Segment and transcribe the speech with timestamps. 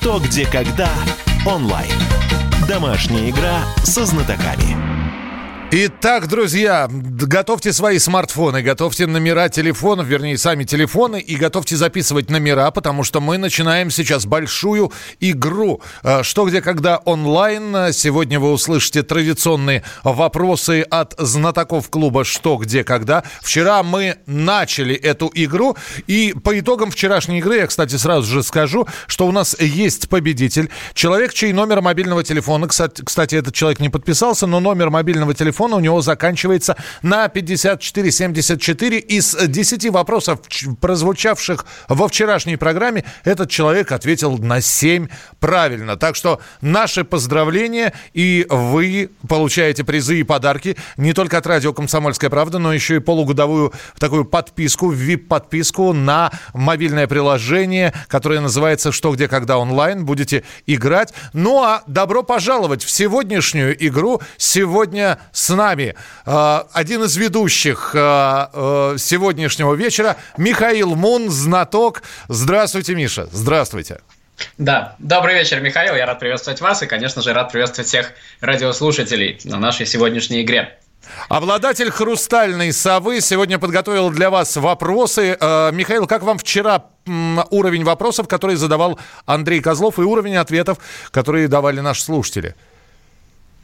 [0.00, 0.88] «Что, где, когда»
[1.44, 1.92] онлайн.
[2.66, 4.89] Домашняя игра со знатоками.
[5.72, 12.72] Итак, друзья, готовьте свои смартфоны, готовьте номера телефонов, вернее, сами телефоны, и готовьте записывать номера,
[12.72, 15.80] потому что мы начинаем сейчас большую игру.
[16.02, 17.92] А, что, где, когда онлайн.
[17.92, 23.22] Сегодня вы услышите традиционные вопросы от знатоков клуба «Что, где, когда».
[23.40, 25.76] Вчера мы начали эту игру,
[26.08, 30.68] и по итогам вчерашней игры, я, кстати, сразу же скажу, что у нас есть победитель.
[30.94, 35.76] Человек, чей номер мобильного телефона, кстати этот человек не подписался, но номер мобильного телефона телефона
[35.76, 38.98] у него заканчивается на 5474.
[38.98, 40.40] Из 10 вопросов,
[40.80, 45.96] прозвучавших во вчерашней программе, этот человек ответил на 7 правильно.
[45.98, 52.30] Так что наши поздравления, и вы получаете призы и подарки не только от радио «Комсомольская
[52.30, 59.28] правда», но еще и полугодовую такую подписку, VIP-подписку на мобильное приложение, которое называется «Что, где,
[59.28, 60.06] когда онлайн».
[60.06, 61.12] Будете играть.
[61.34, 64.22] Ну а добро пожаловать в сегодняшнюю игру.
[64.38, 72.02] Сегодня с с нами э, один из ведущих э, э, сегодняшнего вечера, Михаил Мун, знаток.
[72.28, 73.26] Здравствуйте, Миша.
[73.32, 74.00] Здравствуйте.
[74.58, 75.96] Да, добрый вечер, Михаил.
[75.96, 80.78] Я рад приветствовать вас и, конечно же, рад приветствовать всех радиослушателей на нашей сегодняшней игре.
[81.28, 85.36] Обладатель хрустальной совы сегодня подготовил для вас вопросы.
[85.40, 86.84] Э, Михаил, как вам вчера
[87.50, 90.78] уровень вопросов, который задавал Андрей Козлов, и уровень ответов,
[91.10, 92.54] которые давали наши слушатели?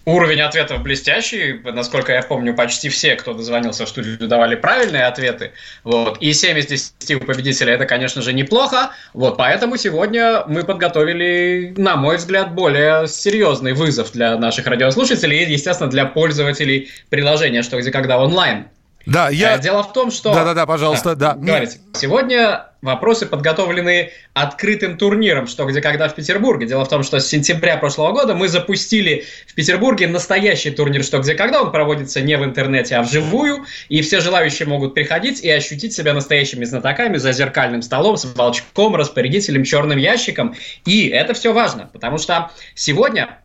[0.07, 1.61] Уровень ответов блестящий.
[1.65, 5.51] Насколько я помню, почти все, кто дозвонился в студию, давали правильные ответы.
[5.83, 6.19] Вот.
[6.19, 8.93] И 7 из 10 у победителя это, конечно же, неплохо.
[9.15, 9.37] Вот.
[9.37, 15.91] Поэтому сегодня мы подготовили, на мой взгляд, более серьезный вызов для наших радиослушателей и, естественно,
[15.91, 18.69] для пользователей приложения «Что, где, когда» онлайн.
[19.07, 19.57] Да, я...
[19.57, 20.35] Э, дело в том, что...
[20.35, 21.35] Да-да-да, пожалуйста, да.
[21.35, 21.41] да.
[21.41, 21.79] Говорите.
[21.95, 26.67] Сегодня вопросы подготовлены открытым турниром «Что, где, когда» в Петербурге.
[26.67, 31.21] Дело в том, что с сентября прошлого года мы запустили в Петербурге настоящий турнир «Что,
[31.21, 31.63] где, когда».
[31.63, 33.65] Он проводится не в интернете, а вживую.
[33.89, 38.97] И все желающие могут приходить и ощутить себя настоящими знатоками за зеркальным столом с волчком,
[38.97, 40.57] распорядителем, черным ящиком.
[40.85, 43.39] И это все важно, потому что сегодня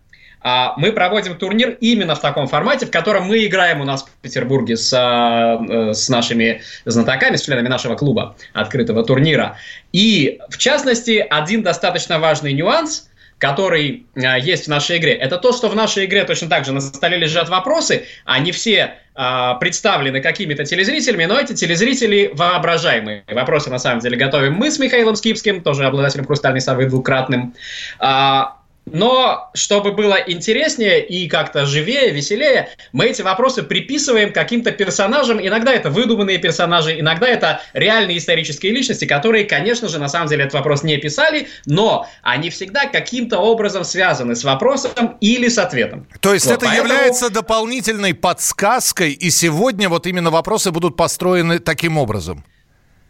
[0.44, 4.76] мы проводим турнир именно в таком формате, в котором мы играем у нас в Петербурге
[4.76, 9.58] с, э, с нашими знатоками, с членами нашего клуба открытого турнира.
[9.92, 13.08] И, в частности, один достаточно важный нюанс–
[13.42, 16.72] который э, есть в нашей игре, это то, что в нашей игре точно так же
[16.72, 23.24] на столе лежат вопросы, они все э, представлены какими-то телезрителями, но эти телезрители воображаемые.
[23.28, 27.56] Вопросы на самом деле готовим мы с Михаилом Скипским, тоже обладателем «Хрустальной совы» двукратным.
[27.98, 35.40] А, но чтобы было интереснее и как-то живее, веселее, мы эти вопросы приписываем каким-то персонажам.
[35.40, 40.44] Иногда это выдуманные персонажи, иногда это реальные исторические личности, которые, конечно же, на самом деле
[40.44, 46.08] этот вопрос не писали, но они всегда каким-то образом связаны с вопросом или с ответом.
[46.20, 46.90] То есть вот, это поэтому...
[46.90, 52.44] является дополнительной подсказкой, и сегодня вот именно вопросы будут построены таким образом.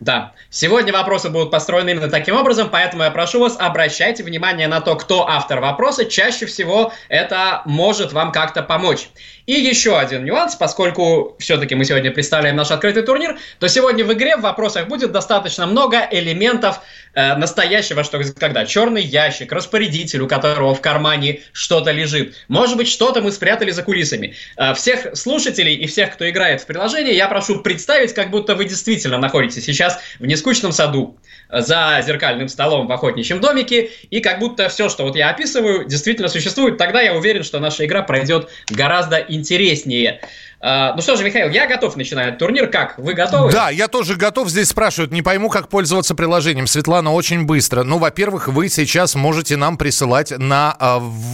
[0.01, 4.81] Да, сегодня вопросы будут построены именно таким образом, поэтому я прошу вас, обращайте внимание на
[4.81, 6.05] то, кто автор вопроса.
[6.05, 9.09] Чаще всего это может вам как-то помочь.
[9.45, 14.11] И еще один нюанс, поскольку все-таки мы сегодня представляем наш открытый турнир, то сегодня в
[14.11, 16.81] игре в вопросах будет достаточно много элементов
[17.13, 22.35] э, настоящего, что когда черный ящик, распорядитель, у которого в кармане что-то лежит.
[22.47, 24.35] Может быть, что-то мы спрятали за кулисами.
[24.57, 28.65] Э, всех слушателей и всех, кто играет в приложение, я прошу представить, как будто вы
[28.65, 31.17] действительно находитесь сейчас в нескучном саду
[31.49, 36.29] за зеркальным столом в охотничьем домике, и как будто все, что вот я описываю, действительно
[36.29, 40.21] существует, тогда я уверен, что наша игра пройдет гораздо интереснее.
[40.63, 42.67] А, ну что же, Михаил, я готов начинать турнир.
[42.67, 42.97] Как?
[42.99, 43.51] Вы готовы?
[43.51, 44.47] Да, я тоже готов.
[44.49, 46.67] Здесь спрашивают, не пойму, как пользоваться приложением.
[46.67, 47.83] Светлана, очень быстро.
[47.83, 50.83] Ну, во-первых, вы сейчас можете нам присылать на э,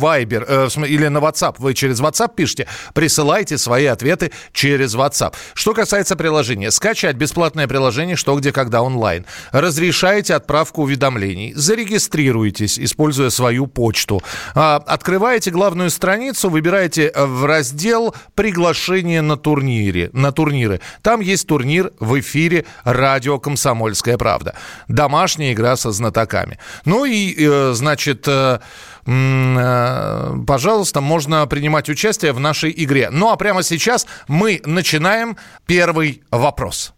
[0.01, 1.55] Viber э, или на WhatsApp.
[1.57, 5.33] Вы через WhatsApp пишите, присылайте свои ответы через WhatsApp.
[5.53, 9.25] Что касается приложения, скачать бесплатное приложение «Что, где, когда» онлайн.
[9.51, 11.53] Разрешаете отправку уведомлений.
[11.53, 14.21] Зарегистрируйтесь, используя свою почту.
[14.55, 20.79] Э, открываете главную страницу, выбираете в раздел «Приглашение выступление на турнире, на турниры.
[21.01, 24.53] Там есть турнир в эфире радио «Комсомольская правда».
[24.87, 26.57] Домашняя игра со знатоками.
[26.85, 28.59] Ну и, э, значит, э,
[29.05, 33.09] э, пожалуйста, можно принимать участие в нашей игре.
[33.11, 36.93] Ну а прямо сейчас мы начинаем первый вопрос.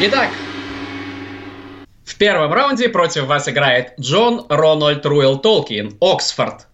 [0.00, 0.28] Итак,
[2.04, 6.68] в первом раунде против вас играет Джон Рональд Руэлл Толкин, Оксфорд.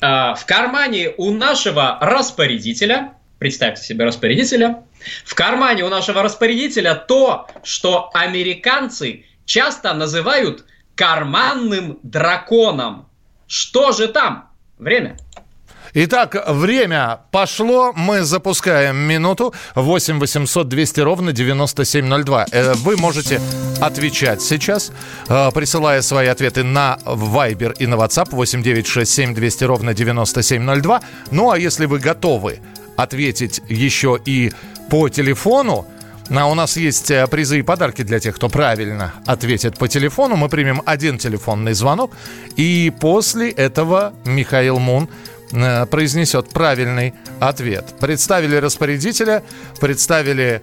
[0.00, 4.84] А, в кармане у нашего распорядителя, представьте себе распорядителя,
[5.24, 10.64] в кармане у нашего распорядителя то, что американцы часто называют
[10.94, 13.08] карманным драконом.
[13.46, 14.50] Что же там?
[14.78, 15.18] Время.
[15.94, 17.92] Итак, время пошло.
[17.96, 19.52] Мы запускаем минуту.
[19.74, 22.46] 8 800 200 ровно 9702.
[22.52, 23.40] Э, вы можете
[23.80, 24.92] отвечать сейчас,
[25.28, 29.92] э, присылая свои ответы на Viber и на WhatsApp 8 9 6 7 200 ровно
[29.92, 31.00] 9702.
[31.32, 32.60] Ну, а если вы готовы
[32.96, 34.52] ответить еще и
[34.90, 35.86] по телефону,
[36.38, 40.36] а у нас есть э, призы и подарки для тех, кто правильно ответит по телефону.
[40.36, 42.12] Мы примем один телефонный звонок.
[42.56, 45.08] И после этого Михаил Мун
[45.50, 47.94] произнесет правильный ответ.
[48.00, 49.42] Представили распорядителя,
[49.80, 50.62] представили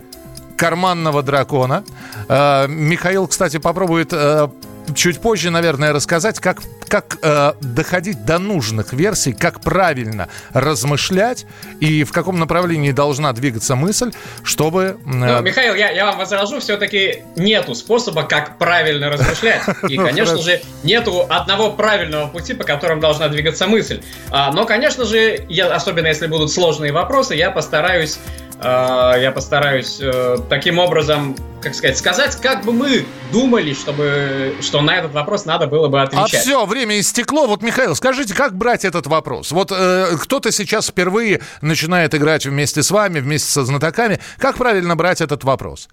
[0.57, 1.83] карманного дракона.
[2.27, 4.49] Э, Михаил, кстати, попробует э,
[4.95, 11.45] чуть позже, наверное, рассказать, как, как э, доходить до нужных версий, как правильно размышлять
[11.79, 14.11] и в каком направлении должна двигаться мысль,
[14.43, 14.97] чтобы...
[15.05, 15.09] Э...
[15.09, 19.61] Ну, Михаил, я, я вам возражу, все-таки нету способа, как правильно размышлять.
[19.89, 24.01] И, конечно же, нету одного правильного пути, по которому должна двигаться мысль.
[24.29, 28.19] А, но, конечно же, я, особенно если будут сложные вопросы, я постараюсь
[28.59, 34.81] а, я постараюсь э, таким образом, как сказать, сказать, как бы мы думали, чтобы, что
[34.81, 36.33] на этот вопрос надо было бы отвечать.
[36.33, 37.47] А все, время истекло.
[37.47, 39.51] Вот, Михаил, скажите, как брать этот вопрос?
[39.51, 44.19] Вот э, кто-то сейчас впервые начинает играть вместе с вами, вместе со знатоками.
[44.37, 45.89] Как правильно брать этот вопрос?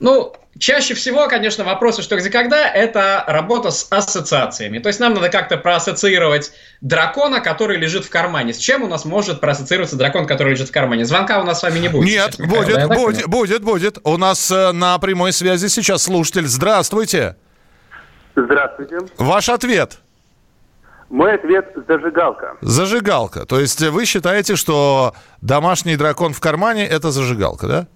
[0.00, 4.78] Ну, чаще всего, конечно, вопросы «что, где, когда»— это работа с ассоциациями.
[4.78, 8.52] То есть нам надо как-то проассоциировать дракона, который лежит в кармане.
[8.52, 11.04] С чем у нас может проассоциироваться дракон, который лежит в кармане?
[11.04, 12.06] Звонка у нас с вами не будет.
[12.06, 13.98] Нет, сейчас, будет, да, будет, будет, будет.
[14.04, 16.46] У нас э, на прямой связи сейчас слушатель.
[16.46, 17.36] Здравствуйте.
[18.36, 18.98] Здравствуйте.
[19.18, 19.98] Ваш ответ.
[21.10, 22.56] Мой ответ– зажигалка.
[22.60, 23.44] Зажигалка.
[23.46, 27.86] То есть вы считаете, что домашний дракон в кармане– это зажигалка, да?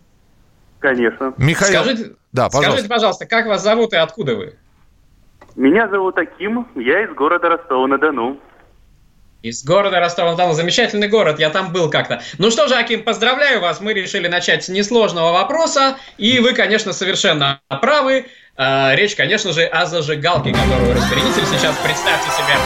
[0.78, 1.34] Конечно.
[1.36, 2.70] Михаил, скажите, да, пожалуйста.
[2.70, 4.54] скажите, пожалуйста, как вас зовут и откуда вы?
[5.56, 8.38] Меня зовут Аким, я из города Ростова-на-Дону.
[9.42, 10.52] Из города Ростова-на-Дону.
[10.52, 12.20] Замечательный город, я там был как-то.
[12.38, 13.80] Ну что же, Аким, поздравляю вас.
[13.80, 15.96] Мы решили начать с несложного вопроса.
[16.16, 18.26] И вы, конечно, совершенно правы.
[18.58, 22.56] Э, речь, конечно же, о зажигалке, которую распорядитель сейчас, представьте себе.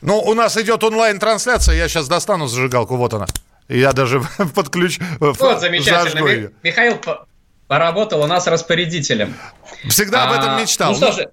[0.00, 1.74] Ну, у нас идет онлайн-трансляция.
[1.76, 2.96] Я сейчас достану зажигалку.
[2.96, 3.26] Вот она.
[3.68, 4.22] Я даже
[4.54, 5.02] подключу.
[5.20, 6.50] Вот, замечательно.
[6.62, 6.98] Михаил
[7.66, 9.34] поработал у нас распорядителем.
[9.86, 10.92] Всегда об этом а, мечтал.
[10.92, 11.28] Ну что же,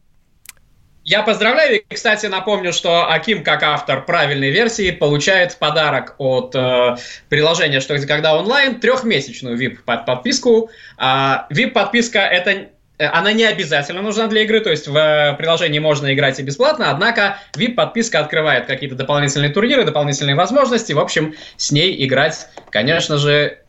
[1.04, 1.82] я поздравляю.
[1.82, 6.96] И, кстати, напомню, что Аким, как автор правильной версии, получает подарок от э,
[7.30, 10.70] приложения «Что где когда онлайн» трехмесячную VIP-подписку.
[10.98, 15.80] А, VIP-подписка– это Э, она не обязательно нужна для игры, то есть в э, приложении
[15.80, 21.72] можно играть и бесплатно, однако VIP-подписка открывает какие-то дополнительные турниры, дополнительные возможности, в общем, с
[21.72, 23.60] ней играть, конечно же,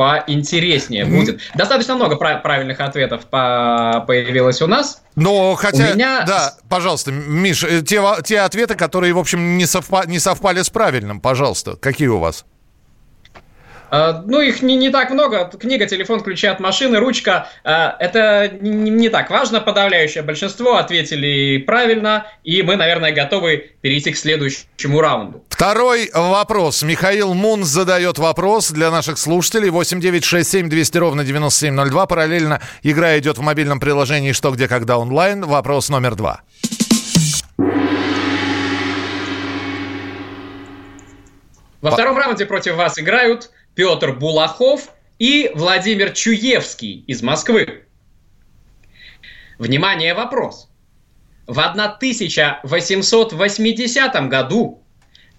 [0.00, 1.40] поинтереснее будет.
[1.54, 5.02] Достаточно много прав- правильных ответов по- появилось у нас.
[5.14, 6.22] Но хотя, у меня...
[6.26, 10.70] да, пожалуйста, Миш, э, те, те ответы, которые, в общем, не, совпа- не совпали с
[10.70, 12.46] правильным, пожалуйста, какие у вас?
[13.90, 15.50] А, ну, их не, не так много.
[15.58, 17.48] Книга, телефон, ключи от машины, ручка.
[17.64, 19.60] А, это не, не так важно.
[19.60, 22.26] Подавляющее большинство ответили правильно.
[22.44, 25.44] И мы, наверное, готовы перейти к следующему раунду.
[25.48, 26.82] Второй вопрос.
[26.82, 29.70] Михаил Мун задает вопрос для наших слушателей.
[29.70, 32.06] 8967 200 ровно 9702.
[32.06, 35.44] Параллельно игра идет в мобильном приложении «Что, где, когда» онлайн.
[35.44, 36.42] Вопрос номер два.
[41.80, 47.86] Во втором раунде против вас играют Петр Булахов и Владимир Чуевский из Москвы.
[49.58, 50.68] Внимание, вопрос.
[51.46, 54.82] В 1880 году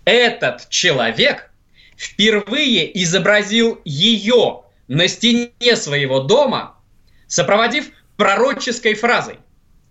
[0.05, 1.51] этот человек
[1.97, 6.75] впервые изобразил ее на стене своего дома,
[7.27, 9.37] сопроводив пророческой фразой.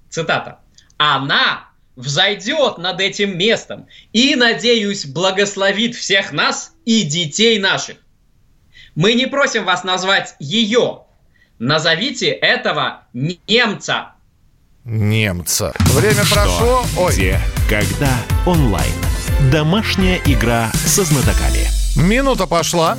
[0.08, 0.58] Цитата.
[0.98, 7.96] «Она взойдет над этим местом и, надеюсь, благословит всех нас и детей наших.
[8.94, 11.02] Мы не просим вас назвать ее.
[11.58, 14.12] Назовите этого немца.
[14.84, 15.74] Немца.
[15.94, 16.84] Время Что, прошло.
[16.96, 17.12] Ой.
[17.12, 18.10] Где, когда,
[18.46, 18.92] онлайн.
[19.52, 21.66] Домашняя игра со знатоками.
[21.96, 22.96] Минута пошла.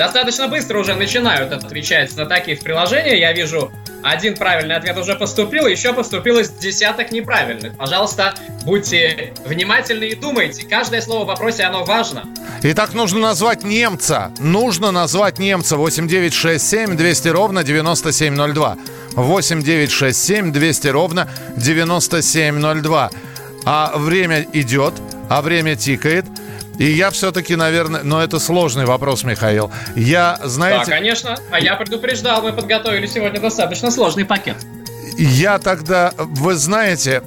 [0.00, 3.18] Достаточно быстро уже начинают отвечать на такие в приложении.
[3.18, 3.70] Я вижу
[4.02, 7.76] один правильный ответ уже поступил, еще поступилось десяток неправильных.
[7.76, 8.32] Пожалуйста,
[8.64, 10.66] будьте внимательны и думайте.
[10.66, 12.24] Каждое слово в вопросе, оно важно.
[12.62, 14.32] Итак, нужно назвать немца.
[14.38, 15.76] Нужно назвать немца.
[15.76, 18.78] 8967 200 ровно 9702.
[19.16, 21.28] 8967 200 ровно
[21.58, 23.10] 9702.
[23.66, 24.94] А время идет,
[25.28, 26.24] а время тикает.
[26.80, 29.70] И я все-таки, наверное, но это сложный вопрос, Михаил.
[29.96, 30.86] Я, знаете...
[30.86, 31.36] Да, конечно.
[31.50, 34.56] А я предупреждал, мы подготовили сегодня достаточно сложный пакет.
[35.18, 37.22] Я тогда, вы знаете,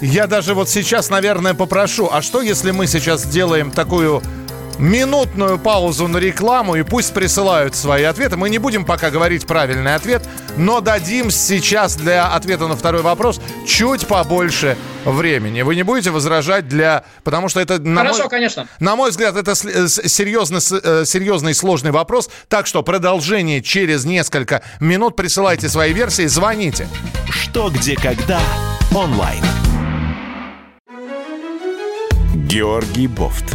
[0.00, 4.20] я даже вот сейчас, наверное, попрошу, а что если мы сейчас сделаем такую
[4.82, 8.36] минутную паузу на рекламу и пусть присылают свои ответы.
[8.36, 10.24] Мы не будем пока говорить правильный ответ,
[10.56, 15.62] но дадим сейчас для ответа на второй вопрос чуть побольше времени.
[15.62, 17.04] Вы не будете возражать для...
[17.22, 17.78] Потому что это...
[17.78, 18.66] На Хорошо, мой, конечно.
[18.80, 22.28] На мой взгляд, это серьезный, э, серьезный сложный вопрос.
[22.48, 25.14] Так что продолжение через несколько минут.
[25.14, 26.88] Присылайте свои версии, звоните.
[27.30, 28.40] Что, где, когда.
[28.92, 29.42] Онлайн.
[32.34, 33.54] Георгий Бофт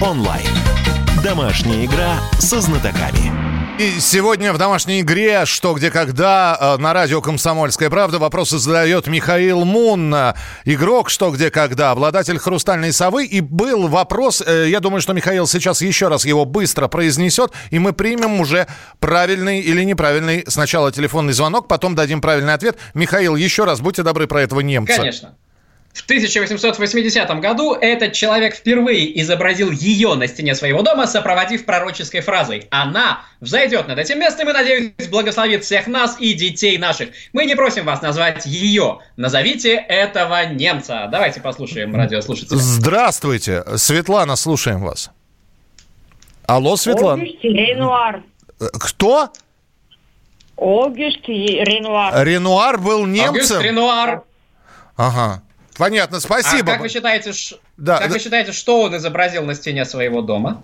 [0.00, 0.46] Онлайн.
[1.24, 3.32] Домашняя игра со знатоками.
[3.80, 9.08] И сегодня в домашней игре «Что, где, когда» э, на радио «Комсомольская правда» вопросы задает
[9.08, 10.14] Михаил Мун,
[10.64, 13.26] игрок «Что, где, когда», обладатель «Хрустальной совы».
[13.26, 17.80] И был вопрос, э, я думаю, что Михаил сейчас еще раз его быстро произнесет, и
[17.80, 18.68] мы примем уже
[19.00, 22.78] правильный или неправильный сначала телефонный звонок, потом дадим правильный ответ.
[22.94, 24.94] Михаил, еще раз будьте добры про этого немца.
[24.94, 25.34] Конечно.
[25.98, 32.68] В 1880 году этот человек впервые изобразил ее на стене своего дома, сопроводив пророческой фразой
[32.70, 37.08] «Она взойдет над этим местом и, надеюсь, благословит всех нас и детей наших».
[37.32, 39.00] Мы не просим вас назвать ее.
[39.16, 41.08] Назовите этого немца.
[41.10, 42.58] Давайте послушаем радиослушателя.
[42.58, 43.64] Здравствуйте.
[43.76, 45.10] Светлана, слушаем вас.
[46.46, 47.22] Алло, Светлана.
[47.22, 48.22] Ренуар.
[48.58, 49.32] Кто?
[50.56, 52.24] Огюст Ренуар.
[52.24, 53.34] Ренуар был немцем?
[53.34, 54.22] Огюст Ренуар.
[54.96, 55.42] Ага.
[55.78, 56.72] Понятно, спасибо.
[56.72, 57.56] А как вы считаете, ш...
[57.76, 58.14] да, как да.
[58.14, 60.62] вы считаете, что он изобразил на стене своего дома?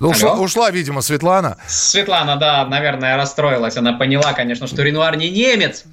[0.00, 1.58] Ушла, ушла, видимо, Светлана.
[1.68, 3.76] Светлана, да, наверное, расстроилась.
[3.76, 5.84] Она поняла, конечно, что Ренуар не немец.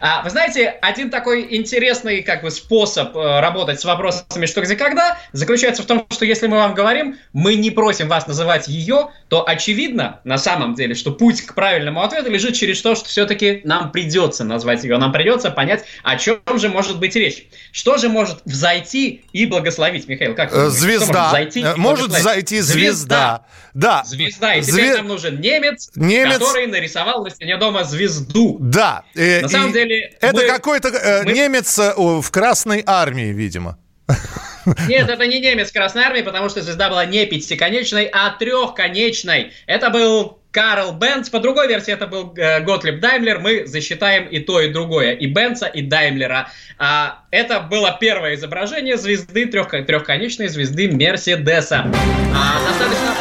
[0.00, 4.76] А, вы знаете, один такой интересный как бы способ э, работать с вопросами «что, где,
[4.76, 9.08] когда» заключается в том, что если мы вам говорим, мы не просим вас называть ее,
[9.28, 13.62] то очевидно на самом деле, что путь к правильному ответу лежит через то, что все-таки
[13.64, 17.46] нам придется назвать ее, нам придется понять, о чем же может быть речь.
[17.72, 20.34] Что же может взойти и благословить, Михаил?
[20.34, 21.06] Как звезда.
[21.06, 22.76] Может зайти, э, может зайти звезда.
[22.82, 23.46] звезда.
[23.74, 24.04] Да.
[24.04, 24.54] Звезда.
[24.54, 24.96] И теперь Зве...
[24.96, 28.56] нам нужен немец, немец, который нарисовал на стене дома звезду.
[28.60, 29.04] Да.
[29.14, 30.12] Э, на самом деле деле...
[30.20, 30.46] Это мы...
[30.46, 31.32] какой-то э, мы...
[31.32, 33.78] немец э, в Красной Армии, видимо.
[34.88, 39.52] Нет, это не немец Красной Армии, потому что звезда была не пятиконечной, а трехконечной.
[39.66, 41.28] Это был Карл Бенц.
[41.28, 43.40] По другой версии это был э, Готлиб Даймлер.
[43.40, 45.12] Мы засчитаем и то, и другое.
[45.12, 46.48] И Бенца, и Даймлера.
[46.78, 51.92] А, это было первое изображение звезды, трех, трехконечной звезды Мерседеса.
[52.34, 53.14] А, достаточно...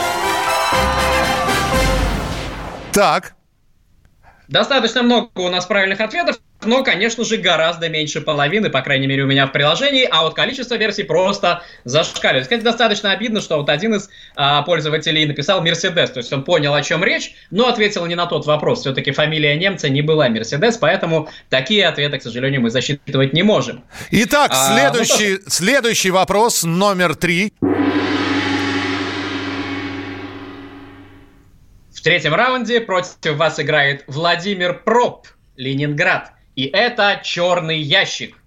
[2.93, 3.33] Так.
[4.47, 9.23] Достаточно много у нас правильных ответов но, конечно же, гораздо меньше половины, по крайней мере,
[9.23, 12.43] у меня в приложении, а вот количество версий просто зашкаливает.
[12.43, 16.73] Кстати, достаточно обидно, что вот один из а, пользователей написал Мерседес, то есть он понял,
[16.73, 18.81] о чем речь, но ответил не на тот вопрос.
[18.81, 23.83] Все-таки фамилия немца не была Мерседес, поэтому такие ответы, к сожалению, мы засчитывать не можем.
[24.11, 27.53] Итак, а, следующий, ну, следующий вопрос, номер три.
[31.91, 36.34] В третьем раунде против вас играет Владимир Проб, Ленинград.
[36.55, 38.37] И это черный ящик.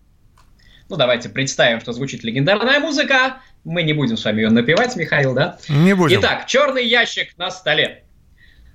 [0.89, 3.41] Ну, давайте представим, что звучит легендарная музыка.
[3.65, 5.59] Мы не будем с вами ее напевать, Михаил, да?
[5.69, 6.21] Не будем.
[6.21, 8.05] Итак, черный ящик на столе.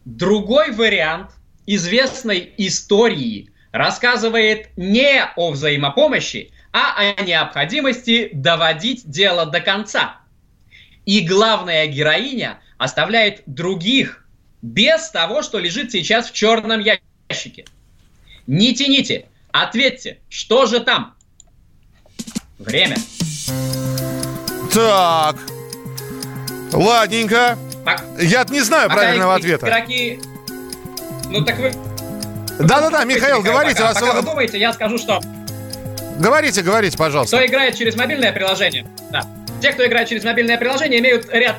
[0.05, 1.31] Другой вариант
[1.65, 10.17] известной истории рассказывает не о взаимопомощи, а о необходимости доводить дело до конца.
[11.05, 14.27] И главная героиня оставляет других
[14.61, 16.81] без того, что лежит сейчас в черном
[17.29, 17.65] ящике.
[18.47, 21.15] Не тяните, ответьте, что же там?
[22.59, 22.97] Время.
[24.73, 25.37] Так.
[26.71, 27.57] Ладненько.
[27.85, 28.01] Пок...
[28.19, 29.67] Я не знаю Пока правильного ответа.
[29.67, 30.19] Игроки...
[31.29, 31.71] Ну так вы...
[32.59, 33.75] Да-да-да, Михаил, говорите.
[33.81, 33.99] Пока, вас...
[33.99, 35.21] пока вы думаете, я скажу, что...
[36.19, 37.37] Говорите, говорите, пожалуйста.
[37.37, 39.25] Кто играет через мобильное приложение, да.
[39.61, 41.57] Те, кто играет через мобильное приложение, имеют ряд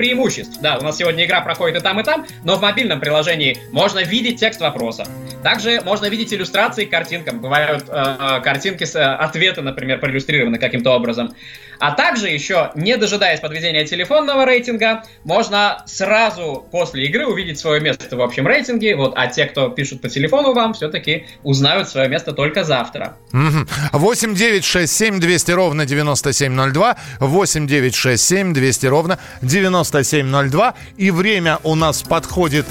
[0.00, 0.62] преимуществ.
[0.62, 3.98] Да, у нас сегодня игра проходит и там, и там, но в мобильном приложении можно
[3.98, 5.04] видеть текст вопроса.
[5.42, 7.40] Также можно видеть иллюстрации к картинкам.
[7.40, 11.34] Бывают э, картинки с э, ответы, например, проиллюстрированы каким-то образом.
[11.80, 18.16] А также еще, не дожидаясь подведения телефонного рейтинга, можно сразу после игры увидеть свое место
[18.16, 18.94] в общем рейтинге.
[18.96, 23.16] Вот, а те, кто пишут по телефону вам, все-таки узнают свое место только завтра.
[23.32, 26.96] 8 9 6 7 200 ровно 9702.
[27.18, 30.74] 8 9 6 7 200 ровно 9702.
[30.98, 32.66] И время у нас подходит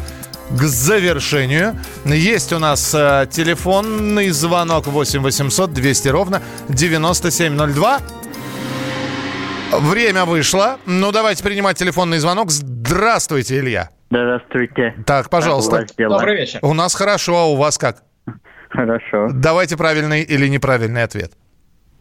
[0.52, 1.78] к завершению.
[2.06, 8.02] Есть у нас э, телефонный звонок 8 800 200 ровно 9702.
[9.72, 10.78] Время вышло.
[10.86, 12.50] Ну, давайте принимать телефонный звонок.
[12.52, 13.90] Здравствуйте, Илья.
[14.10, 14.96] Здравствуйте.
[15.06, 15.72] Так, пожалуйста.
[15.72, 16.18] Как у вас дела?
[16.18, 16.60] Добрый вечер.
[16.64, 18.04] У нас хорошо, а у вас как?
[18.70, 19.28] Хорошо.
[19.32, 21.34] Давайте правильный или неправильный ответ.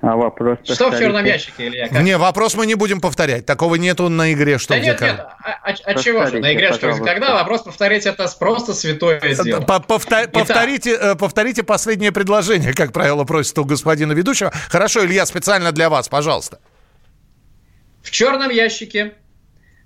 [0.01, 1.89] А вопрос Что в черном ящике, Илья?
[1.89, 2.03] Как?
[2.03, 3.47] Не, вопрос мы не будем повторять.
[3.47, 5.09] Такого нету на игре, что Да где нет, как.
[5.11, 6.39] нет, а, а- а чего же?
[6.39, 7.05] На игре что пожалуйста.
[7.05, 7.35] когда?
[7.35, 9.61] Вопрос повторить это просто святое дело.
[9.63, 14.53] По- повтор- повторите, э, повторите последнее предложение, как правило, просит у господина ведущего.
[14.71, 16.61] Хорошо, Илья, специально для вас, пожалуйста.
[18.09, 19.13] В черном ящике,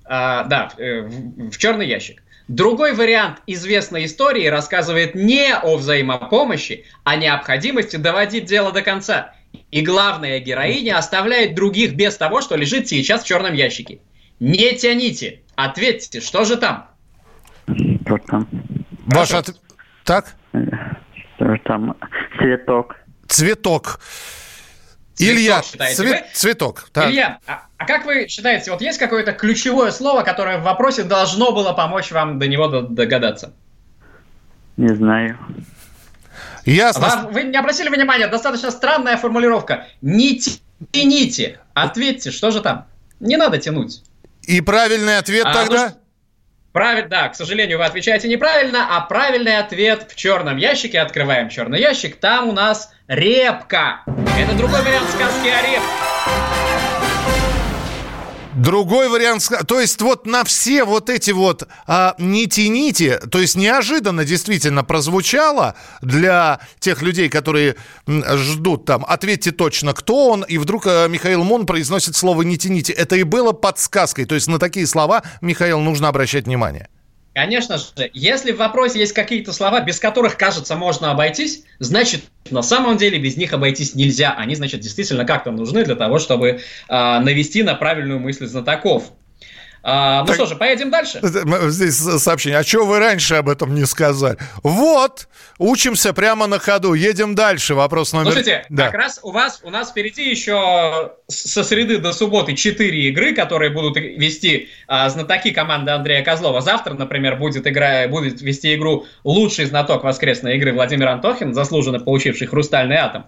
[0.05, 2.23] а, да, э, в, в черный ящик.
[2.47, 9.35] Другой вариант известной истории рассказывает не о взаимопомощи, а необходимости доводить дело до конца.
[9.73, 13.99] И главная героиня оставляет других без того, что лежит сейчас в черном ящике.
[14.39, 16.91] Не тяните, ответьте, что же там?
[17.67, 18.49] Что там?
[19.07, 19.57] Ваш ответ.
[20.05, 20.37] Так?
[20.53, 21.97] Что там?
[22.39, 22.95] Цветок.
[23.27, 23.99] Цветок.
[25.15, 26.25] Цветок, Илья, считаете цве- вы?
[26.33, 26.89] цветок.
[26.93, 27.11] Так.
[27.11, 31.53] Илья, а, а как вы считаете, вот есть какое-то ключевое слово, которое в вопросе должно
[31.53, 33.53] было помочь вам до него до- догадаться?
[34.77, 35.39] Не знаю.
[36.65, 37.03] Ясно.
[37.09, 39.87] Вам- вы не обратили внимания, достаточно странная формулировка.
[40.01, 40.41] Не
[40.93, 42.87] тяните, ответьте, что же там?
[43.21, 44.03] Не надо тянуть.
[44.43, 45.95] И правильный ответ А, тогда?
[46.73, 51.01] Правильно, да, к сожалению, вы отвечаете неправильно, а правильный ответ в черном ящике.
[51.01, 54.01] Открываем черный ящик, там у нас репка.
[54.39, 56.92] Это другой вариант сказки о репке.
[58.55, 63.57] Другой вариант, то есть вот на все вот эти вот а, не тяните, то есть
[63.57, 70.87] неожиданно действительно прозвучало для тех людей, которые ждут там, ответьте точно, кто он, и вдруг
[70.87, 72.93] а, Михаил Мон произносит слово не тяните.
[72.93, 76.89] Это и было подсказкой, то есть на такие слова, Михаил, нужно обращать внимание.
[77.35, 82.63] Конечно же, если в вопросе есть какие-то слова, без которых, кажется, можно обойтись, значит, на
[82.63, 84.35] самом деле без них обойтись нельзя.
[84.37, 89.13] Они, значит, действительно как-то нужны для того, чтобы а, навести на правильную мысль знатоков.
[89.85, 91.21] А, ну Так- что же, поедем дальше.
[91.71, 92.59] Здесь сообщение.
[92.59, 94.39] А что вы раньше об этом не сказали?
[94.63, 96.95] Вот, учимся прямо на ходу.
[96.95, 97.75] Едем дальше.
[97.75, 98.27] Вопрос номер...
[98.33, 98.87] Слушайте, Да.
[98.87, 103.71] как раз у вас у нас впереди еще со среды до субботы 4 игры, которые
[103.71, 106.61] будут вести а, знатоки команды Андрея Козлова.
[106.61, 112.47] Завтра, например, будет, игра, будет вести игру лучший знаток воскресной игры Владимир Антохин, заслуженно получивший
[112.47, 113.27] хрустальный атом.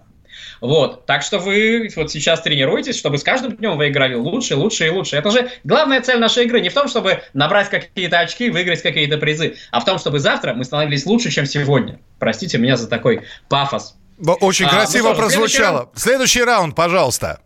[0.61, 4.87] Вот, так что вы вот сейчас тренируетесь, чтобы с каждым днем вы играли лучше, лучше
[4.87, 5.15] и лучше.
[5.15, 9.17] Это же главная цель нашей игры не в том, чтобы набрать какие-то очки, выиграть какие-то
[9.17, 11.99] призы, а в том, чтобы завтра мы становились лучше, чем сегодня.
[12.19, 13.95] Простите меня за такой пафос.
[14.17, 15.89] Очень А, ну красиво что ж, следующий прозвучало.
[15.95, 17.39] Следующий раунд, пожалуйста.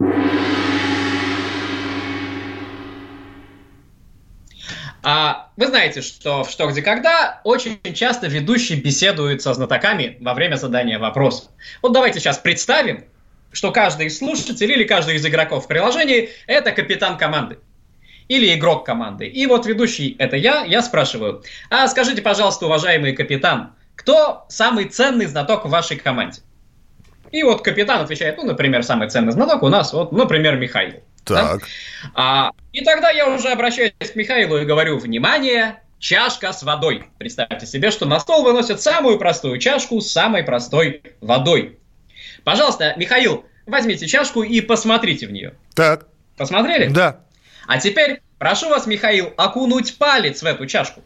[5.02, 10.34] А вы знаете, что в «Что, где, когда» очень часто ведущий беседует со знатоками во
[10.34, 11.50] время задания вопросов.
[11.82, 13.06] Вот давайте сейчас представим,
[13.52, 17.60] что каждый из слушателей или каждый из игроков в приложении– это капитан команды.
[18.28, 19.26] Или игрок команды.
[19.26, 25.26] И вот ведущий– это я, я спрашиваю, а скажите, пожалуйста, уважаемый капитан, кто самый ценный
[25.26, 26.42] знаток в вашей команде?
[27.32, 31.02] И вот капитан отвечает, ну, например, самый ценный знаток у нас, вот, например, Михаил.
[31.26, 31.54] Да?
[31.54, 31.68] Так.
[32.16, 37.06] А, и тогда я уже обращаюсь к Михаилу и говорю, внимание, чашка с водой.
[37.18, 41.78] Представьте себе, что на стол выносят самую простую чашку с самой простой водой.
[42.44, 45.54] Пожалуйста, Михаил, возьмите чашку и посмотрите в нее.
[45.76, 46.08] Так.
[46.38, 46.88] Посмотрели?
[46.88, 47.22] Да.
[47.68, 51.04] А теперь прошу вас, Михаил, окунуть палец в эту чашку.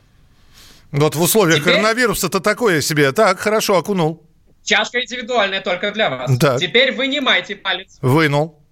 [0.91, 3.11] Вот в условиях Теперь- коронавируса-то такое себе.
[3.11, 4.23] Так, хорошо, окунул.
[4.63, 6.37] Чашка индивидуальная только для вас.
[6.37, 6.59] Так.
[6.59, 8.62] Теперь вынимайте палец Вынул.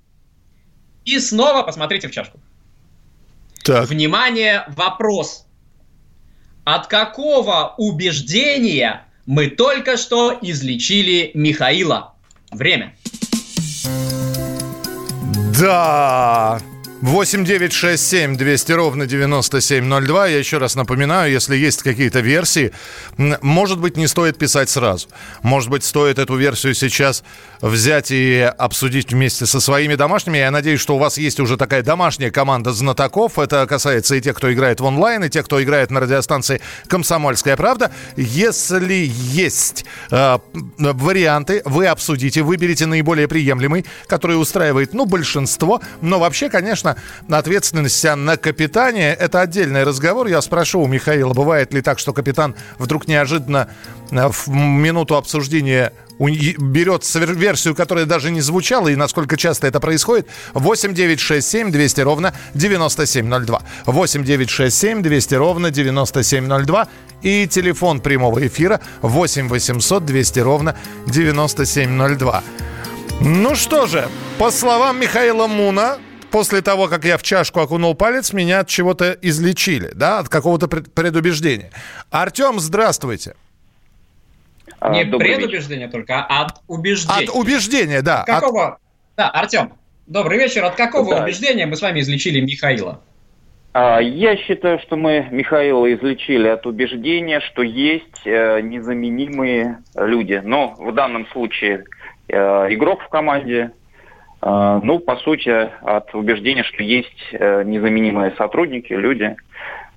[1.06, 2.40] И снова посмотрите в чашку.
[3.64, 3.88] Так.
[3.88, 5.46] Внимание, вопрос.
[6.64, 12.16] От какого убеждения мы только что излечили Михаила?
[12.52, 12.96] Время.
[15.60, 16.60] Да.
[17.02, 20.28] 8 9 6 7 200 ровно 9702.
[20.28, 22.74] Я еще раз напоминаю, если есть какие-то версии,
[23.18, 25.08] может быть, не стоит писать сразу.
[25.42, 27.24] Может быть, стоит эту версию сейчас
[27.60, 30.38] взять и обсудить вместе со своими домашними.
[30.38, 33.40] Я надеюсь, что у вас есть уже такая домашняя команда знатоков.
[33.40, 37.58] Это касается и тех, кто играет в онлайн, и тех, кто играет на радиостанции «Комсомольская
[37.58, 37.92] правда».
[38.16, 40.38] Если есть э,
[40.78, 45.82] варианты, вы обсудите, выберите наиболее приемлемый, который устраивает, ну, большинство.
[46.02, 46.91] Но вообще, конечно,
[47.30, 50.28] ответственность вся на капитане– это отдельный разговор.
[50.28, 53.70] Я спрошу у Михаила, бывает ли так, что капитан вдруг неожиданно
[54.12, 55.94] э, в минуту обсуждения
[56.30, 60.28] берет версию, которая даже не звучала, и насколько часто это происходит.
[60.54, 63.62] 8 9 6 7 200 ровно 9702.
[63.86, 66.88] 8 9 6 7 200 ровно 9702.
[67.24, 70.76] И телефон прямого эфира 8 800 200 ровно
[71.08, 72.44] 9702.
[73.22, 74.08] Ну что же,
[74.40, 75.98] по словам Михаила Муна,
[76.32, 80.68] после того, как я в чашку окунул палец, меня от чего-то излечили, да, от какого-то
[80.68, 81.72] пред- предубеждения.
[82.10, 83.36] Артем, здравствуйте.
[84.80, 85.42] А, Не добрый вечер.
[85.44, 87.26] предубеждение только, а от убеждений.
[87.28, 88.24] От убеждения, да.
[88.24, 88.78] От от- какого...
[89.18, 89.74] Да, Артем,
[90.08, 90.64] добрый вечер.
[90.66, 91.24] От какого Да.
[91.24, 93.02] убеждения мы с вами излечили Михаила?
[93.74, 100.42] А, Я считаю, что мы Михаила излечили от убеждения, что есть э, незаменимые люди.
[100.44, 101.86] Но в данном случае
[102.28, 102.36] э,
[102.74, 103.72] игрок в команде,
[104.42, 105.50] ну, по сути,
[105.84, 109.36] от убеждения, что есть э, незаменимые сотрудники, люди.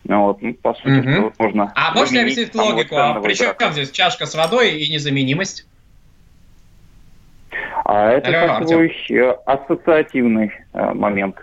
[0.04, 1.72] Ну, вот, ну, по сути, что вот можно...
[1.74, 2.96] А заменить объяснить логику?
[2.96, 5.66] А при чем здесь чашка с водой и незаменимость?
[7.84, 11.36] А это Алло, такой э, ассоциативный э, момент.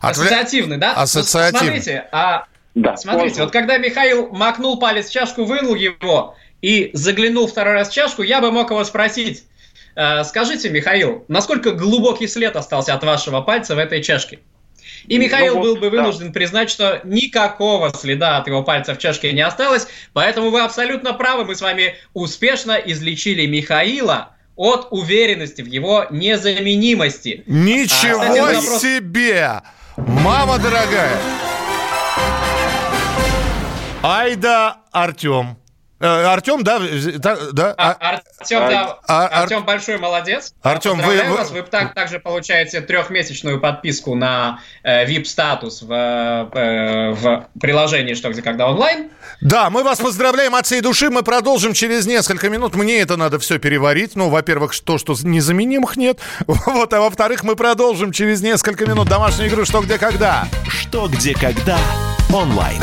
[0.00, 0.94] отвля- Ассоциативный, да?
[0.94, 1.66] Ассоциативный.
[1.80, 3.44] Смотрите, а Да, Смотрите, можно.
[3.44, 8.22] вот когда Михаил макнул палец в чашку, вынул его и заглянул второй раз в чашку,
[8.22, 9.44] я бы мог его спросить,
[10.24, 14.40] скажите, Михаил, насколько глубокий след остался от вашего пальца в этой чашке?
[15.06, 15.96] И Ну Михаил вот, был бы да.
[15.98, 21.12] вынужден признать, что никакого следа от его пальца в чашке не осталось, поэтому вы абсолютно
[21.12, 27.42] правы, мы с вами успешно излечили Михаила от уверенности в его незаменимости.
[27.46, 29.62] Ничего А, кстати, вопрос- себе!
[29.96, 31.18] Мама дорогая!
[34.02, 35.56] Айда Артем.
[36.02, 36.80] Э, Артем, да?
[37.18, 38.10] да, да, А, а-
[38.40, 40.52] Артем, да, а- Ар- Артем большой молодец.
[40.60, 41.50] Артем, вы- вас.
[41.52, 48.42] Вы так, также получаете трехмесячную подписку на э, VIP-статус в, э, в приложении «Что, где,
[48.42, 49.10] когда онлайн».
[49.40, 51.08] Да, мы вас поздравляем от всей души.
[51.08, 52.74] Мы продолжим через несколько минут.
[52.74, 54.16] Мне это надо все переварить.
[54.16, 56.18] Ну, во-первых, то, что незаменимых нет.
[56.46, 60.46] Вот, а во-вторых, мы продолжим через несколько минут домашнюю игру «Что, где, когда».
[60.68, 61.78] Что, где, когда
[62.32, 62.82] онлайн.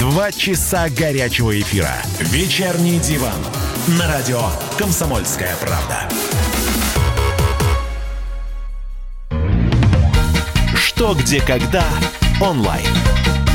[0.00, 1.92] Два часа горячего эфира.
[2.20, 3.36] Вечерний диван.
[3.98, 4.40] На радио
[4.78, 6.08] «Комсомольская правда».
[10.74, 11.84] Что, где, когда
[12.40, 12.86] онлайн.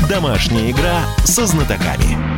[0.08, 2.35] Домашняя игра со знатоками.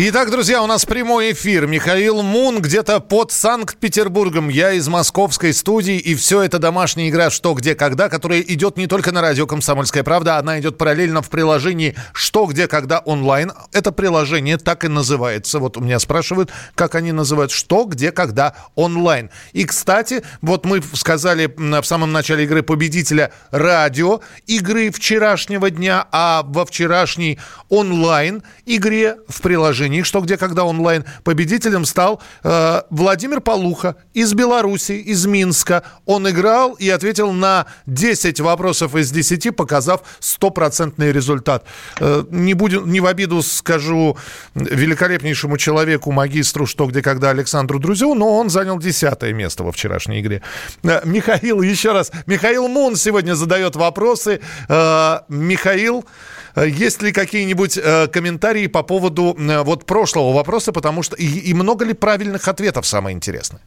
[0.00, 1.66] Итак, друзья, у нас прямой эфир.
[1.66, 4.48] Михаил Мун где-то под Санкт-Петербургом.
[4.48, 5.98] Я из московской студии.
[5.98, 10.04] И все это домашняя игра «Что, где, когда», которая идет не только на радио «Комсомольская
[10.04, 13.50] правда», она идет параллельно в приложении «Что, где, когда» онлайн.
[13.72, 15.58] Это приложение так и называется.
[15.58, 19.30] Вот у меня спрашивают, как они называют «Что, где, когда» онлайн.
[19.52, 26.44] И, кстати, вот мы сказали в самом начале игры победителя радио игры вчерашнего дня, а
[26.44, 33.96] во вчерашней онлайн игре в приложении «Что, где, когда» онлайн победителем стал э, Владимир Полуха
[34.14, 35.82] из Беларуси, из Минска.
[36.06, 41.64] Он играл и ответил на 10 вопросов из 10, показав стопроцентный результат.
[42.00, 44.16] Э, не, будем, не в обиду скажу
[44.54, 50.20] великолепнейшему человеку, магистру «Что, где, когда» Александру Друзю, но он занял 10 место во вчерашней
[50.20, 50.42] игре.
[50.82, 54.40] Э, Михаил, еще раз, Михаил Мун сегодня задает вопросы.
[54.68, 61.02] Э, Михаил, э, есть ли какие-нибудь э, комментарии по поводу э, вот прошлого вопроса, потому
[61.02, 63.60] что и, и много ли правильных ответов, самое интересное?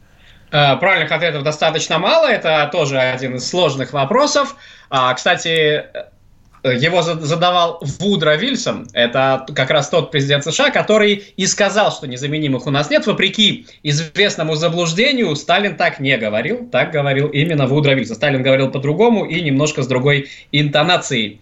[0.52, 4.56] Э, Правильных ответов достаточно мало, это тоже один из сложных вопросов.
[4.90, 5.86] А, Кстати, э,
[6.64, 12.68] его задавал Вудро Вильсон, это как раз тот президент США, который и сказал, что незаменимых
[12.68, 18.16] у нас нет, вопреки известному заблуждению, Сталин так не говорил, так говорил именно Вудро Вильсон.
[18.18, 21.40] Сталин говорил по-другому и немножко с другой интонацией.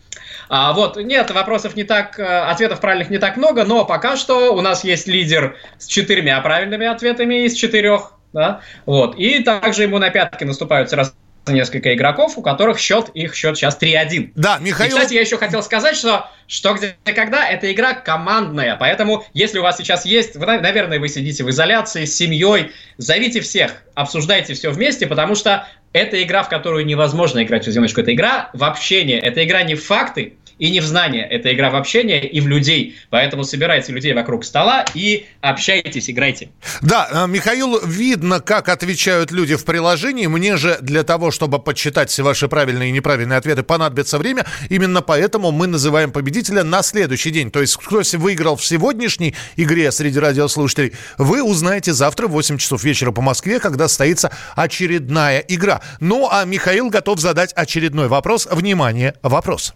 [0.50, 4.54] А, вот, нет, вопросов не так, э, ответов правильных не так много, но пока что
[4.56, 10.00] у нас есть лидер с четырьмя правильными ответами из четырех, да, вот, и также ему
[10.00, 11.14] на пятки наступают раз
[11.48, 14.32] несколько игроков, у которых счет, их счет сейчас 3-1.
[14.36, 14.90] Да, Михаил...
[14.90, 19.60] И, кстати, я еще хотел сказать, что что где когда эта игра командная, поэтому если
[19.60, 24.56] у вас сейчас есть, вы, наверное, вы сидите в изоляции с семьей, зовите всех, обсуждайте
[24.56, 28.02] все вместе, потому что это игра, в которую невозможно играть в одиночку.
[28.02, 31.26] Это игра в общение, это игра не в факты, и не в знания.
[31.26, 32.98] Это игра в общение и в людей.
[33.10, 36.50] Поэтому собирайте людей вокруг стола и общайтесь, играйте.
[36.82, 40.28] Да, э, Михаил, видно, как отвечают люди в приложении.
[40.28, 44.46] Мне же для того, чтобы подсчитать все ваши правильные и неправильные ответы, понадобится время.
[44.70, 47.50] Именно поэтому мы называем победителя на следующий день.
[47.50, 52.84] То есть, кто выиграл в сегодняшней игре среди радиослушателей, вы узнаете завтра в 8 часов
[52.84, 55.82] вечера по Москве, когда состоится очередная игра.
[56.00, 58.48] Ну, а Михаил готов задать очередной вопрос.
[58.50, 59.74] Внимание, вопрос.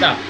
[0.00, 0.22] Да.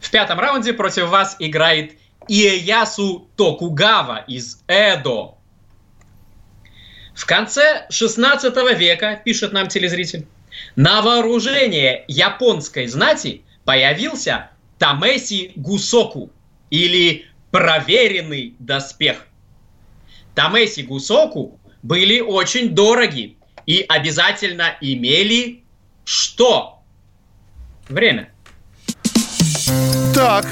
[0.00, 5.36] В пятом раунде против вас играет Иэясу Токугава из Эдо.
[7.14, 10.26] В конце 16 века, пишет нам телезритель,
[10.76, 16.30] на вооружение японской знати появился Тамеси Гусоку
[16.70, 19.26] или проверенный доспех.
[20.34, 25.62] Тамеси Гусоку были очень дороги и обязательно имели
[26.04, 26.71] что?
[27.88, 28.28] Время.
[30.14, 30.46] Так,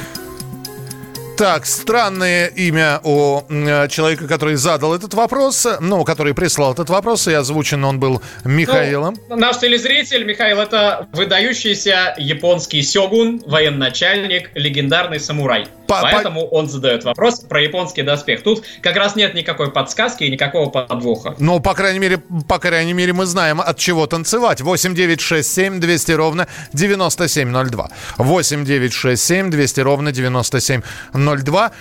[1.41, 7.29] так, странное имя у э, человека, который задал этот вопрос, ну, который прислал этот вопрос,
[7.29, 9.17] и озвучен он был Михаилом.
[9.31, 15.67] Ну, наш телезритель, Михаил, это выдающийся японский сёгун, военачальник, легендарный самурай.
[15.91, 16.55] По, Поэтому по...
[16.55, 18.43] он задает вопрос про японский доспех.
[18.43, 21.35] Тут как раз нет никакой подсказки и никакого подвоха.
[21.39, 24.61] Ну, по крайней мере, по крайней мере, мы знаем, от чего танцевать.
[24.61, 27.91] 8 9 6 7 200 ровно 9702.
[28.19, 30.81] 8 9 6 7 200 ровно 9702.
[31.13, 31.73] 02.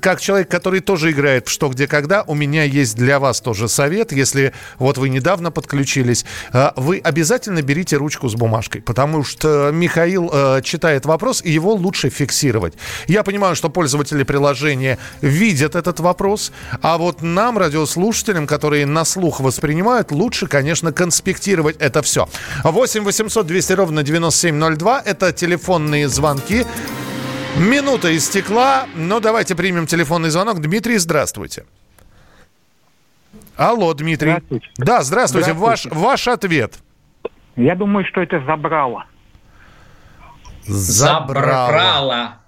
[0.00, 3.68] Как человек, который тоже играет в «Что, где, когда», у меня есть для вас тоже
[3.68, 4.12] совет.
[4.12, 10.30] Если вот вы недавно подключились, э, вы обязательно берите ручку с бумажкой, потому что Михаил
[10.32, 12.74] э, читает вопрос, и его лучше фиксировать.
[13.06, 19.40] Я понимаю, что пользователи приложения видят этот вопрос, а вот нам, радиослушателям, которые на слух
[19.40, 22.28] воспринимают, лучше, конечно, конспектировать это все.
[22.64, 26.64] 8 800 200 ровно 9702– это телефонные звонки.
[27.58, 30.60] Минута истекла, но давайте примем телефонный звонок.
[30.60, 31.64] Дмитрий, здравствуйте.
[33.56, 34.30] Алло, Дмитрий.
[34.30, 34.66] Здравствуйте.
[34.78, 35.52] Да, здравствуйте.
[35.52, 35.90] здравствуйте.
[35.92, 36.78] Ваш, ваш ответ.
[37.56, 39.04] Я думаю, что это забрало.
[40.64, 42.38] Забрало.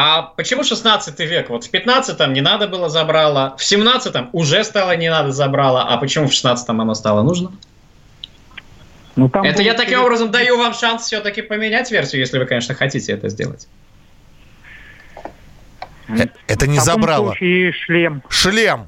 [0.00, 1.50] А почему 16 век?
[1.50, 5.96] Вот в 15-м не надо было забрало, в 17-м уже стало не надо забрало, а
[5.96, 7.50] почему в 16-м оно стало нужно?
[9.16, 12.76] Ну, там это я таким образом даю вам шанс все-таки поменять версию, если вы, конечно,
[12.76, 13.66] хотите это сделать.
[16.06, 17.34] Э, это не забрало.
[17.34, 18.22] шлем.
[18.28, 18.86] Шлем.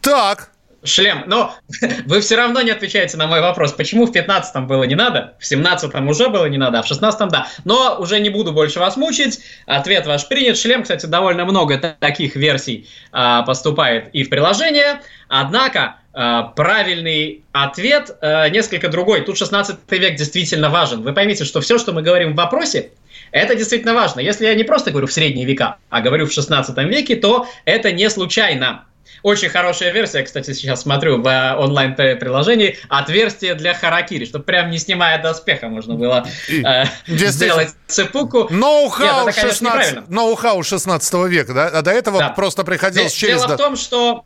[0.00, 0.52] Так.
[0.84, 1.24] Шлем.
[1.26, 1.54] Но
[2.06, 3.72] вы все равно не отвечаете на мой вопрос.
[3.72, 7.28] Почему в 15-м было не надо, в 17-м уже было не надо, а в 16-м
[7.30, 7.48] да.
[7.64, 9.40] Но уже не буду больше вас мучить.
[9.66, 10.58] Ответ ваш принят.
[10.58, 15.00] Шлем, кстати, довольно много таких версий а, поступает и в приложение.
[15.28, 19.22] Однако а, правильный ответ а, несколько другой.
[19.22, 21.02] Тут 16 век действительно важен.
[21.02, 22.90] Вы поймите, что все, что мы говорим в вопросе,
[23.32, 24.20] это действительно важно.
[24.20, 27.90] Если я не просто говорю в средние века, а говорю в 16 веке, то это
[27.90, 28.84] не случайно.
[29.24, 34.78] Очень хорошая версия, кстати, сейчас смотрю в э, онлайн-приложении, отверстие для харакири, чтобы прям не
[34.78, 38.48] снимая доспеха можно было э, сделать цепуку.
[38.50, 41.68] Ноу-хау 16, ноу 16 века, да?
[41.68, 42.28] А до этого да.
[42.28, 43.40] просто приходилось Д- через...
[43.40, 44.24] Дело в том, что,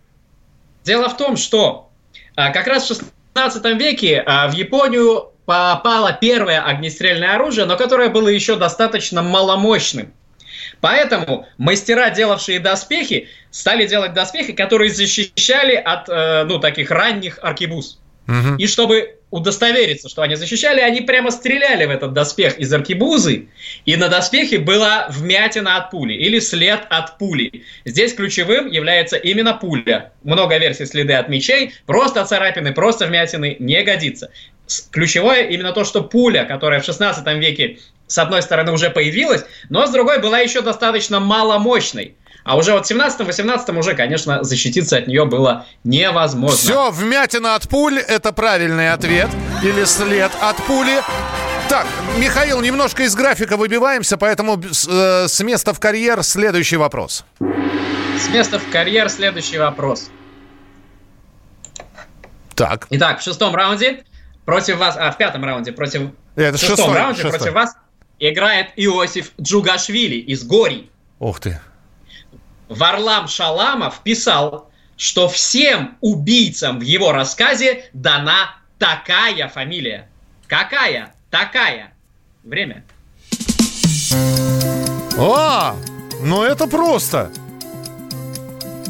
[0.82, 1.90] дело в том, что
[2.34, 8.08] а, как раз в 16 веке а, в Японию попало первое огнестрельное оружие, но которое
[8.08, 10.12] было еще достаточно маломощным.
[10.80, 18.00] Поэтому мастера, делавшие доспехи, стали делать доспехи, которые защищали от э, ну, таких ранних аркебуз.
[18.28, 18.56] Угу.
[18.58, 23.48] И чтобы удостовериться, что они защищали, они прямо стреляли в этот доспех из аркебузы,
[23.84, 27.64] и на доспехе была вмятина от пули или след от пули.
[27.84, 30.12] Здесь ключевым является именно пуля.
[30.22, 34.30] Много версий следы от мечей, просто царапины, просто вмятины не годится.
[34.90, 39.86] Ключевое именно то, что пуля, которая в 16 веке с одной стороны уже появилась, но
[39.86, 42.16] с другой была еще достаточно маломощной.
[42.44, 46.56] А уже вот в 17-18 уже, конечно, защититься от нее было невозможно.
[46.56, 49.28] Все, вмятина от пуль– это правильный ответ.
[49.62, 51.02] Или след от пули.
[51.68, 57.26] Так, Михаил, немножко из графика выбиваемся, поэтому с, э, с места в карьер следующий вопрос.
[58.18, 60.08] С места в карьер следующий вопрос.
[62.54, 62.86] Так.
[62.88, 64.04] Итак, в шестом раунде
[64.48, 67.38] против вас, а в пятом раунде против Это в шестом шестой, раунде шестой.
[67.38, 67.76] против вас
[68.18, 70.90] играет Иосиф Джугашвили из Горий.
[71.18, 71.60] Ух ты.
[72.70, 80.08] Варлам Шаламов писал, что всем убийцам в его рассказе дана такая фамилия.
[80.46, 81.12] Какая?
[81.28, 81.92] Такая.
[82.42, 82.84] Время.
[85.18, 85.76] А,
[86.22, 87.30] ну это просто.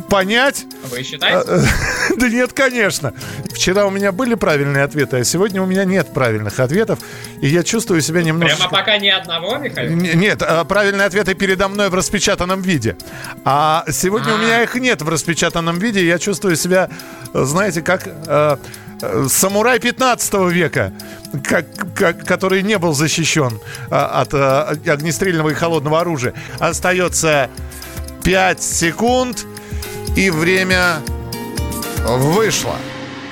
[0.08, 0.64] Понять?
[0.90, 1.60] Вы считаете?
[2.16, 3.12] Да нет, конечно.
[3.52, 6.98] Вчера у меня были правильные ответы, а сегодня у меня нет правильных ответов.
[7.40, 8.56] И я чувствую себя немножко...
[8.56, 9.92] Прямо пока ни одного, Михаил?
[9.94, 12.96] Нет, а, правильные ответы передо мной в распечатанном виде.
[13.44, 14.38] А сегодня у А.
[14.38, 16.04] меня их нет в распечатанном виде.
[16.06, 16.88] Я чувствую себя,
[17.34, 18.56] э, знаете, как э,
[19.02, 20.92] э, самурай 15 века,
[21.46, 26.32] как, как- который не был защищен э, от э, огнестрельного и холодного оружия.
[26.58, 27.48] Остается
[28.24, 29.46] 5 секунд,
[30.16, 31.00] и время
[32.06, 32.76] вышло.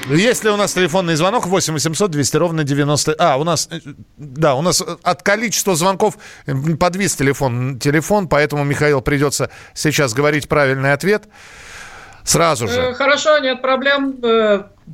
[0.09, 3.17] Есть ли у нас телефонный звонок 8 800 200 ровно 90...
[3.19, 3.69] А, у нас...
[3.73, 3.81] э,
[4.17, 10.15] Да, у нас э, от количества звонков э, подвис телефон, телефон, поэтому Михаил придется сейчас
[10.15, 11.25] говорить правильный ответ.
[12.23, 12.95] Сразу же.
[12.95, 14.21] Хорошо, нет проблем.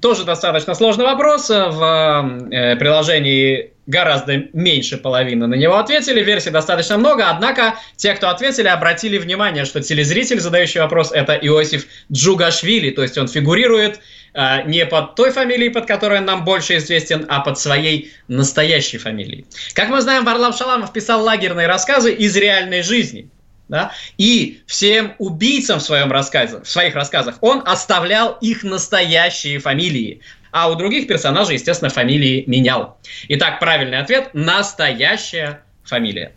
[0.00, 1.48] Тоже достаточно сложный вопрос.
[1.50, 6.22] В э, приложении гораздо меньше половины на него ответили.
[6.22, 7.28] Версий достаточно много.
[7.28, 12.90] Однако те, кто ответили, обратили внимание, что телезритель, задающий вопрос, это Иосиф Джугашвили.
[12.90, 14.00] То есть он фигурирует
[14.35, 18.98] э, не под той фамилией, под которой он нам больше известен, а под своей настоящей
[18.98, 19.44] фамилией.
[19.74, 23.28] Как мы знаем, Варлам Шаламов писал лагерные рассказы из реальной жизни.
[23.72, 23.90] Да?
[24.18, 30.20] И всем убийцам в, своем рассказе, в своих рассказах он оставлял их настоящие фамилии.
[30.50, 32.98] А у других персонажей, естественно, фамилии менял.
[33.28, 36.32] Итак, правильный ответ– настоящая фамилия.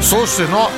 [0.00, 0.70] Слушайте, но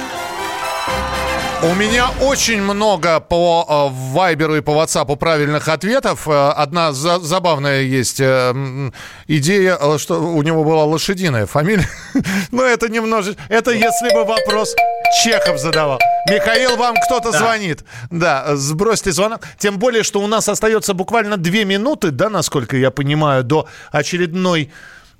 [1.63, 6.27] у меня очень много по э, Вайберу и по WhatsApp правильных ответов.
[6.27, 8.91] Э, Одна за- забавная есть э,
[9.29, 11.87] идея, что у него была лошадиная фамилия.
[12.51, 13.43] Но это немножечко...
[13.51, 14.75] Это если бы вопрос
[15.11, 15.99] Чехов задавал.
[16.29, 17.85] Михаил, вам кто-то звонит.
[18.11, 19.47] Да, сбросьте звонок.
[19.59, 24.71] Тем более, что у нас остается буквально две минуты, да, насколько я понимаю, до очередной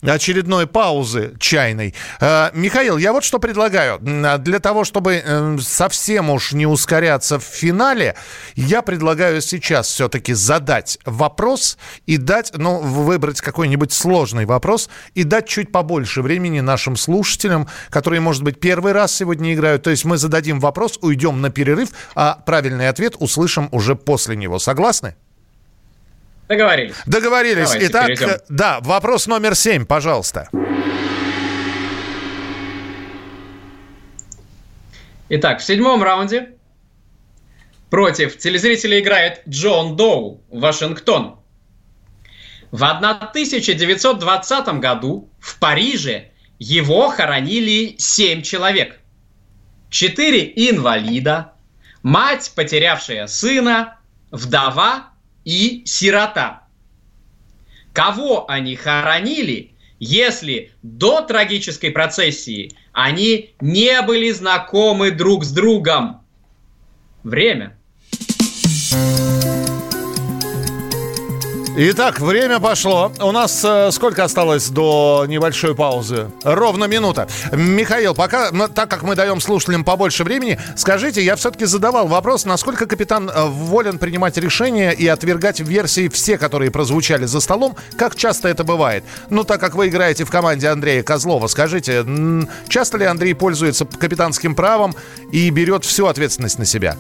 [0.03, 1.95] очередной паузы чайной.
[2.21, 3.99] Э, Михаил, я вот что предлагаю.
[3.99, 8.17] М, Для того, чтобы э, совсем уж не ускоряться в финале,
[8.55, 15.49] я предлагаю сейчас все-таки задать вопрос и дать, ну, выбрать какой-нибудь сложный вопрос и дать
[15.49, 19.83] чуть побольше времени нашим слушателям, которые, может быть, первый раз сегодня играют.
[19.83, 24.59] То есть мы зададим вопрос, уйдем на перерыв, а правильный ответ услышим уже после него.
[24.59, 25.15] Согласны?
[26.51, 26.97] Договорились.
[27.07, 27.69] Договорились.
[27.69, 28.39] Давайте Итак, перейдем.
[28.49, 30.49] да, вопрос номер семь, пожалуйста.
[35.29, 36.57] Итак, в седьмом раунде
[37.89, 41.39] против телезрителя играет Джон Доу, Вашингтон.
[42.73, 48.99] В 1920 году в Париже его хоронили семь человек.
[49.89, 51.53] Четыре инвалида,
[52.03, 54.01] мать, потерявшая сына,
[54.33, 55.10] вдова
[55.51, 56.63] и сирота.
[57.93, 66.21] Кого они хоронили, если до трагической процессии они не были знакомы друг с другом?
[67.25, 67.77] Время.
[71.77, 73.13] Итак, время пошло.
[73.21, 76.29] У нас э, сколько осталось до небольшой паузы?
[76.43, 77.29] Ровно минута.
[77.53, 82.87] Михаил, пока, так как мы даем слушателям побольше времени, скажите, я все-таки задавал вопрос, насколько
[82.87, 88.49] капитан э, волен принимать решения и отвергать версии все, которые прозвучали за столом, как часто
[88.49, 89.05] это бывает?
[89.31, 92.05] Ну, так как вы играете в команде Андрея Козлова, скажите,
[92.69, 94.97] часто ли Андрей пользуется капитанским правом
[95.31, 96.97] и берет всю ответственность на себя?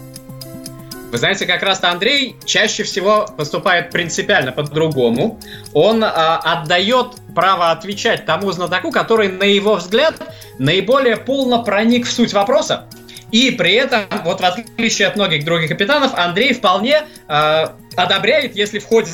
[1.10, 5.40] Вы знаете, как раз-то Андрей чаще всего поступает принципиально по-другому.
[5.72, 10.14] Он а, отдает право отвечать тому знатоку, который, на его взгляд,
[10.58, 12.86] наиболее полно проник в суть вопроса.
[13.32, 18.78] И при этом, вот в отличие от многих других капитанов, Андрей вполне а, одобряет, если
[18.78, 19.10] в ходе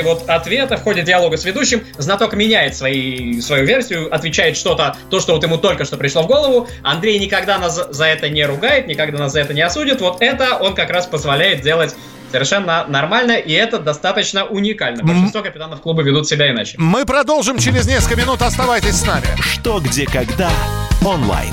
[0.00, 5.20] вот ответа, в ходе диалога с ведущим, знаток меняет свои, свою версию, отвечает что-то, то,
[5.20, 6.66] что вот ему только что пришло в голову.
[6.82, 10.00] Андрей никогда нас за- за это не ругает, никогда нас за это не осудит.
[10.00, 11.94] Вот это он как раз позволяет делать
[12.30, 15.02] совершенно нормально, и это достаточно уникально.
[15.04, 16.76] Большинство капитанов клуба ведут себя иначе.
[16.78, 18.40] Мы продолжим через несколько минут.
[18.40, 19.26] Оставайтесь с нами.
[19.40, 20.48] Что, где, когда
[21.04, 21.52] онлайн.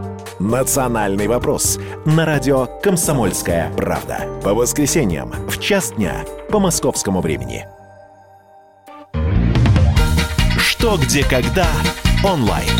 [0.41, 4.25] «Национальный вопрос» на радио «Комсомольская правда».
[4.43, 7.67] По воскресеньям в час дня по московскому времени.
[10.57, 11.67] Что, где, когда
[12.25, 12.71] онлайн.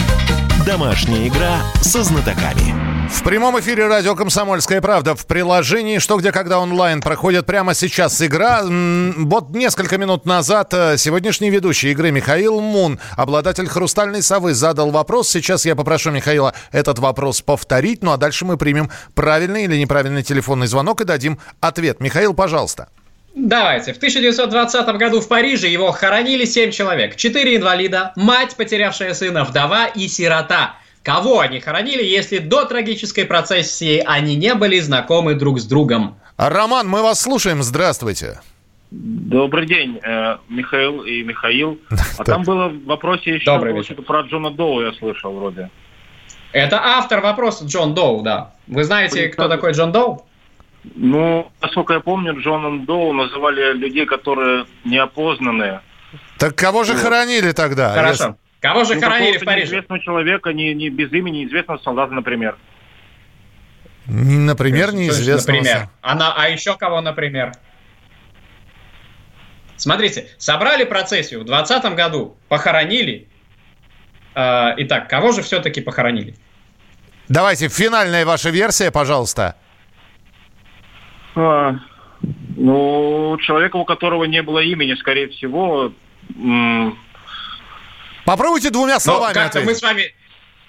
[0.66, 2.91] Домашняя игра со знатоками.
[3.12, 8.20] В прямом эфире радио «Комсомольская правда» в приложении «Что, где, когда онлайн» проходит прямо сейчас
[8.22, 8.62] игра.
[8.64, 15.30] Вот несколько минут назад э, сегодняшний ведущий игры Михаил Мун, обладатель «Хрустальной совы», задал вопрос.
[15.30, 20.24] Сейчас я попрошу Михаила этот вопрос повторить, ну а дальше мы примем правильный или неправильный
[20.24, 22.00] телефонный звонок и дадим ответ.
[22.00, 22.88] Михаил, пожалуйста.
[23.36, 23.94] Давайте.
[23.94, 27.16] В 1920 году в Париже его хоронили семь человек.
[27.18, 30.76] Четыре инвалида, мать, потерявшая сына, вдова и сирота.
[31.04, 36.16] Кого они хоронили, если до трагической процессии они не были знакомы друг с другом?
[36.38, 37.64] Роман, мы вас слушаем.
[37.64, 38.40] Здравствуйте.
[38.92, 41.80] Добрый день, э, Михаил и Михаил.
[42.18, 45.70] А там было в вопросе еще было про Джона Доу, я слышал вроде.
[46.52, 48.54] Это автор вопроса Джон Доу, да.
[48.68, 50.26] Вы знаете, кто такой Джон Доу?
[50.96, 55.82] Ну, насколько я помню, Джоном Доу называли людей, которые неопознанные.
[56.38, 57.94] Так кого же хоронили тогда?
[57.94, 58.36] Хорошо.
[58.62, 59.62] Кого же Ну, хоронили в Париже?
[59.66, 62.56] неизвестного человека, не, не без имени, неизвестного солдата, например.
[64.06, 65.58] Например, То есть, неизвестного.
[65.58, 65.90] Например.
[66.02, 67.54] А, на- а еще кого, например?
[69.78, 73.28] Смотрите, собрали процессию в 2020 году, похоронили.
[74.36, 76.36] Э, итак, кого же все-таки похоронили?
[77.30, 79.56] Давайте, финальная ваша версия, пожалуйста.
[81.36, 81.76] А,
[82.58, 85.92] ну, человека, у которого не было имени, скорее всего,
[86.36, 86.98] м,
[88.26, 89.80] Попробуйте двумя Ну, словами как-то мы ответить.
[89.80, 90.16] с вами,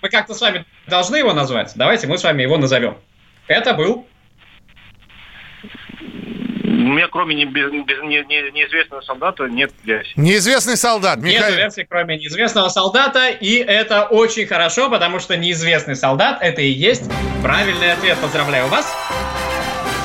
[0.00, 1.72] мы как-то с вами должны его назвать.
[1.76, 2.96] Давайте мы с вами его назовем.
[3.46, 4.06] Это был
[6.64, 7.84] у меня кроме не- без- не-
[8.24, 10.12] не- неизвестного солдата нет версии.
[10.16, 11.18] Неизвестный солдат.
[11.18, 11.56] Нет Михаил.
[11.56, 17.04] версии, кроме неизвестного солдата, и это очень хорошо, потому что неизвестный солдат это и есть
[17.42, 18.18] правильный ответ.
[18.18, 18.92] Поздравляю вас.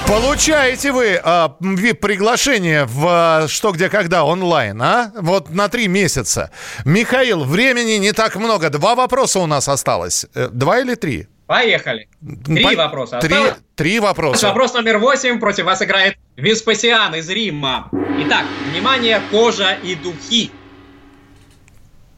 [0.08, 5.12] Получаете вы а, VIP-приглашение в а, «Что, где, когда» онлайн, а?
[5.16, 6.50] Вот на три месяца.
[6.86, 8.70] Михаил, времени не так много.
[8.70, 10.26] Два вопроса у нас осталось.
[10.34, 11.28] Э, Два или три?
[11.46, 12.08] Поехали.
[12.46, 13.20] Три По- вопроса.
[13.20, 13.56] Три, осталось.
[13.76, 14.48] три вопроса.
[14.48, 15.40] Вопрос номер восемь.
[15.40, 17.90] Против вас играет Веспасиан из Рима.
[18.26, 20.52] Итак, внимание, кожа и духи.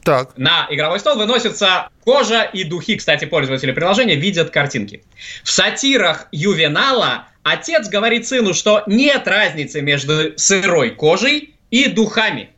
[0.04, 0.30] Так.
[0.36, 2.96] На игровой стол выносятся кожа и духи.
[2.96, 5.02] Кстати, пользователи приложения видят картинки.
[5.44, 12.50] В сатирах Ювенала отец говорит сыну, что нет разницы между сырой кожей и духами.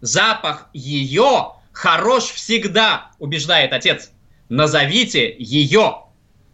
[0.00, 4.10] Запах ее хорош всегда, убеждает отец.
[4.48, 6.02] Назовите ее.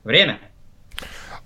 [0.05, 0.39] Время.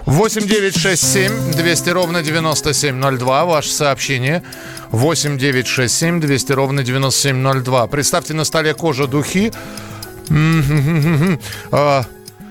[0.04, 3.44] 8 9 6 7 200 ровно 9702.
[3.44, 4.42] Ваше сообщение.
[4.90, 7.86] 8 9 6 7 200 ровно 9702.
[7.86, 9.52] Представьте на столе кожа духи.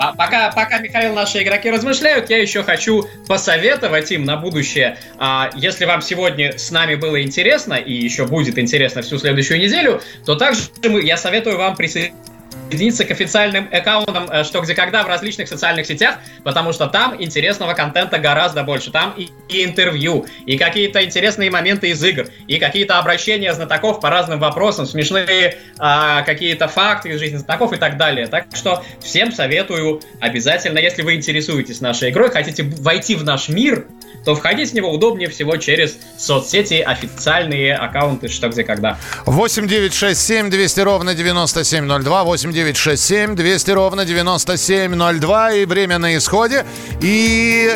[0.02, 4.98] А, пока, пока, Михаил, наши игроки размышляют, я еще хочу посоветовать им на будущее.
[5.20, 10.02] А, если вам сегодня с нами было интересно и еще будет интересно всю следующую неделю,
[10.26, 10.62] то также
[11.04, 12.31] я советую вам присоединиться
[12.72, 17.74] к официальным аккаунтам э, «Что, где, когда» в различных социальных сетях, потому что там интересного
[17.74, 18.92] контента гораздо больше.
[18.92, 24.10] Там и, и интервью, и какие-то интересные моменты из игр, и какие-то обращения знатоков по
[24.10, 28.28] разным вопросам, смешные а, какие-то факты из жизни знатоков и так далее.
[28.28, 33.86] Так что всем советую обязательно, если вы интересуетесь нашей игрой, хотите войти в наш мир,
[34.26, 38.98] то входить в него удобнее всего через соцсети, официальные аккаунты «Что, где, когда».
[39.26, 42.24] 8 9 6 7 200 ровно 9702.
[42.24, 45.54] 8 9 6 7 200 ровно 9702.
[45.54, 46.66] И время на исходе.
[47.02, 47.76] И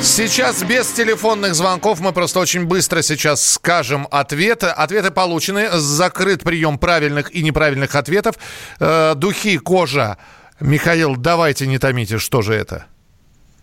[0.00, 4.66] сейчас без телефонных звонков мы просто очень быстро сейчас скажем ответы.
[4.66, 5.68] Ответы получены.
[5.72, 8.36] Закрыт прием правильных и неправильных ответов.
[8.80, 10.18] Э, духи, кожа.
[10.60, 12.86] Михаил, давайте не томите, что же это?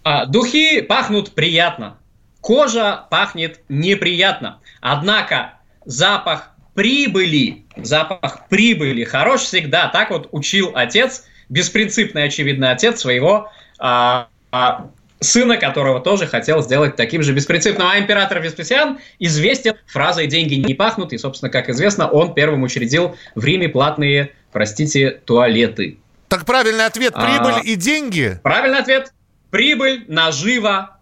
[0.04, 1.98] А, духи пахнут приятно.
[2.42, 4.60] Кожа пахнет неприятно.
[4.82, 5.54] Однако
[5.86, 9.90] запах прибыли, запах прибыли хорош всегда.
[9.90, 14.88] Так вот учил отец, беспринципный, очевидно, отец своего а, а,
[15.20, 17.86] сына, которого тоже хотел сделать таким же беспринципным.
[17.86, 23.18] А император Веспасиан известен фразой «деньги не пахнут», и, собственно, как известно, он первым учредил
[23.36, 25.98] в Риме платные, простите, туалеты.
[26.30, 27.26] Так правильный ответ– А.
[27.26, 28.40] прибыль и деньги?
[28.42, 29.12] Правильный ответ–
[29.50, 30.98] прибыль, нажива,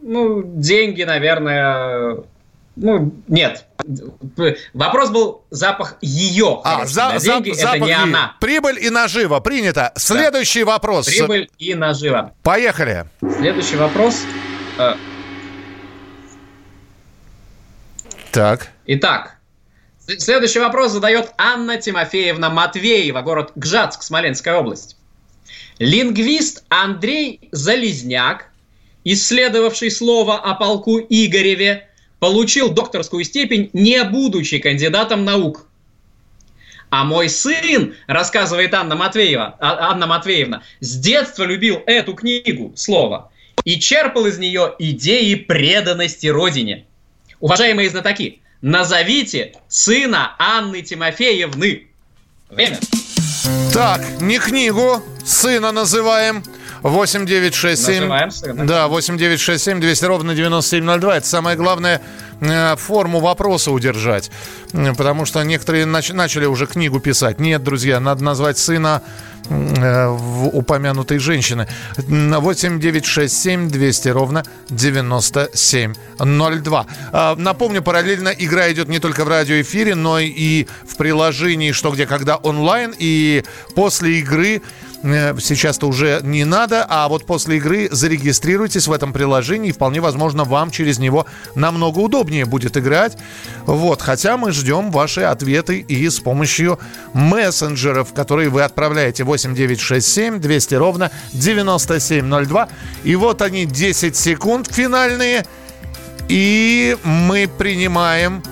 [0.00, 2.22] Ну, деньги, наверное,
[2.76, 3.66] ну, нет.
[4.72, 6.60] Вопрос был запах ее.
[6.64, 8.36] А, за, деньги, за, это не она.
[8.40, 9.40] Прибыль и наживо.
[9.40, 9.92] Принято.
[9.96, 10.72] Следующий да.
[10.72, 11.06] вопрос.
[11.06, 12.32] Прибыль и наживо.
[12.42, 13.06] Поехали.
[13.20, 14.22] Следующий вопрос.
[14.78, 14.94] Э,
[18.32, 18.68] Так.
[18.86, 19.36] Итак,
[20.18, 24.96] следующий вопрос задает Анна Тимофеевна Матвеева, город Гжатск, Смоленская область.
[25.78, 28.46] Лингвист Андрей Залезняк,
[29.04, 31.88] исследовавший слово о полку Игореве,
[32.22, 35.66] получил докторскую степень, не будучи кандидатом наук.
[36.88, 43.32] А мой сын, рассказывает Анна Матвеева, а, Анна Матвеевна, с детства любил эту книгу, слово,
[43.64, 46.84] и черпал из нее идеи преданности родине.
[47.40, 51.88] Уважаемые знатоки, назовите сына Анны Тимофеевны.
[52.48, 52.78] Время.
[53.72, 56.44] Так, не книгу, сына называем.
[56.82, 58.00] 8967.
[58.00, 58.66] Называем сына.
[58.66, 61.16] Да, 8967 200 ровно 9702.
[61.16, 62.00] Это самое главное
[62.40, 64.30] э, форму вопроса удержать.
[64.72, 67.40] Потому что некоторые нач- начали уже книгу писать.
[67.40, 69.02] Нет, друзья, надо назвать сына
[69.48, 70.08] э,
[70.52, 71.68] упомянутой женщины.
[71.96, 76.86] 8967 200 ровно 9702.
[77.12, 82.06] Э, напомню, параллельно игра идет не только в радиоэфире, но и в приложении «Что, где,
[82.06, 82.94] когда» онлайн.
[82.98, 84.60] И после игры э,
[85.02, 90.44] сейчас-то уже не надо, а вот после игры зарегистрируйтесь в этом приложении, и вполне возможно
[90.44, 93.16] вам через него намного удобнее будет играть.
[93.66, 96.78] Вот, хотя мы ждем ваши ответы и с помощью
[97.14, 102.68] мессенджеров, которые вы отправляете 8967 200 ровно 9702.
[103.04, 105.44] И вот они 10 секунд финальные,
[106.28, 108.42] и мы принимаем,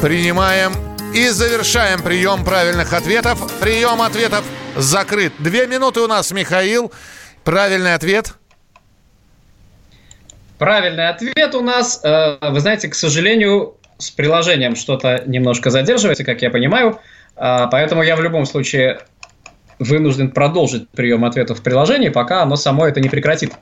[0.00, 0.72] принимаем
[1.14, 3.38] и завершаем прием правильных ответов.
[3.60, 4.44] Прием ответов
[4.76, 5.32] закрыт.
[5.38, 6.92] Две минуты у нас, Михаил.
[7.44, 8.34] Правильный ответ.
[10.58, 16.42] Правильный ответ у нас, э, вы знаете, к сожалению, с приложением что-то немножко задерживается, как
[16.42, 16.98] я понимаю.
[17.36, 19.00] Э, поэтому я в любом случае
[19.78, 23.52] вынужден продолжить прием ответов в приложении, пока оно само это не прекратит.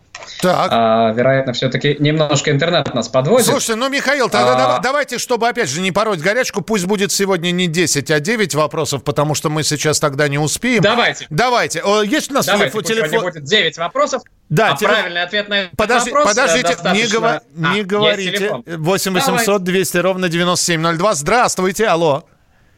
[0.40, 0.68] Так.
[0.70, 3.46] А, вероятно, все-таки немножко интернет нас подводит.
[3.46, 4.80] Слушайте, ну, Михаил, тогда а...
[4.80, 9.04] давайте, чтобы, опять же, не пороть горячку, пусть будет сегодня не 10, а 9 вопросов,
[9.04, 10.82] потому что мы сейчас тогда не успеем.
[10.82, 11.26] Давайте.
[11.30, 11.82] Давайте.
[12.04, 13.08] Есть у нас Давайте, телефон?
[13.08, 13.24] телефон...
[13.32, 14.22] будет 9 вопросов.
[14.48, 14.92] Да, а телеф...
[14.92, 17.02] правильный ответ на этот Подожди, вопрос Подождите, достаточно...
[17.02, 17.30] не, говор...
[17.30, 18.52] а, не говорите.
[18.66, 21.14] 8 800 200 ровно 9702.
[21.14, 22.24] Здравствуйте, алло.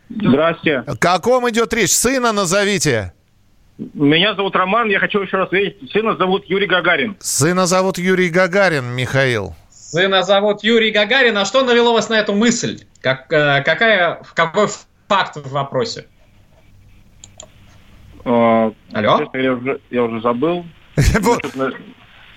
[0.08, 0.84] Здрасте.
[0.86, 1.92] О каком идет речь?
[1.92, 3.12] Сына назовите.
[3.78, 5.90] Меня зовут Роман, я хочу еще раз видеть.
[5.92, 7.16] Сына зовут Юрий Гагарин.
[7.20, 9.54] Сына зовут Юрий Гагарин, Михаил.
[9.70, 11.36] Сына зовут Юрий Гагарин.
[11.36, 12.80] А что навело вас на эту мысль?
[13.02, 14.68] Как, э, какая, какой
[15.08, 16.06] факт в вопросе?
[18.24, 19.30] А, Алло?
[19.34, 20.64] Я уже, я уже забыл.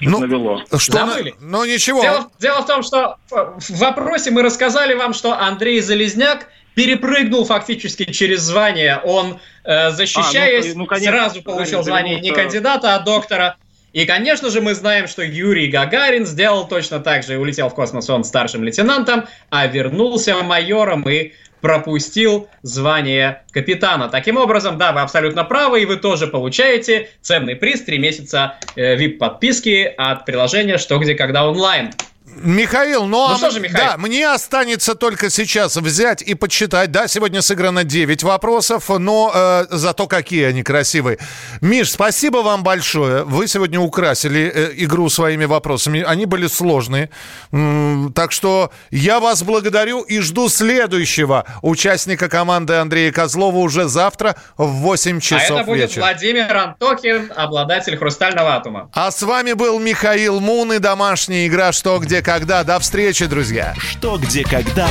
[0.02, 0.64] Ну, навело.
[0.78, 1.36] Что Забыли?
[1.42, 2.02] Ну ничего.
[2.02, 8.06] Дело, дело в том, что в вопросе мы рассказали вам, что Андрей Залезняк перепрыгнул фактически
[8.12, 9.00] через звание.
[9.04, 13.58] Он, э, защищаясь, а, ну, ну, конечно, сразу получил звание не кандидата, а доктора.
[13.92, 17.76] И, конечно же, мы знаем, что Юрий Гагарин сделал точно так же и улетел в
[17.76, 24.08] космос он старшим лейтенантом, а вернулся майором и пропустил звание капитана.
[24.10, 28.96] Таким образом, да, вы абсолютно правы, и вы тоже получаете ценный приз 3 месяца э,
[28.96, 31.92] VIP-подписки от приложения «Что, где, когда онлайн».
[32.36, 33.92] Михаил, ну, ну а что же, Михаил?
[33.92, 36.92] да, мне останется только сейчас взять и подсчитать.
[36.92, 41.18] Да, сегодня сыграно 9 вопросов, но э, зато какие они красивые.
[41.62, 43.24] Миш, спасибо вам большое.
[43.24, 46.02] Вы сегодня украсили э, игру своими вопросами.
[46.02, 47.10] Они были сложные.
[47.52, 54.36] М-м, так что я вас благодарю и жду следующего участника команды Андрея Козлова уже завтра
[54.58, 56.02] в 8 часов А это будет вечера.
[56.04, 58.90] Владимир Антокин, обладатель «Хрустального атома».
[58.94, 62.64] А с вами был Михаил Мун и домашняя игра «Что, где, когда».
[62.64, 63.74] До встречи, друзья.
[63.78, 64.88] Что, где, когда.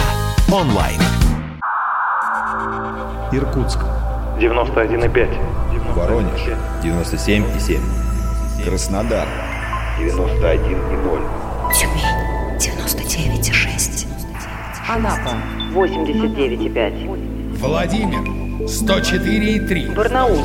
[0.50, 1.00] Онлайн.
[3.32, 3.78] Иркутск.
[4.40, 5.94] 91,5.
[5.94, 6.40] Воронеж.
[6.82, 7.80] 97,7.
[8.64, 9.26] Краснодар.
[9.98, 11.72] 91,0.
[11.74, 12.02] Тюмень.
[12.58, 14.06] 99,6.
[14.88, 15.34] Анапа.
[15.74, 17.58] 89,5.
[17.58, 18.22] Владимир.
[18.66, 19.94] 104,3.
[19.94, 20.44] Барнаул.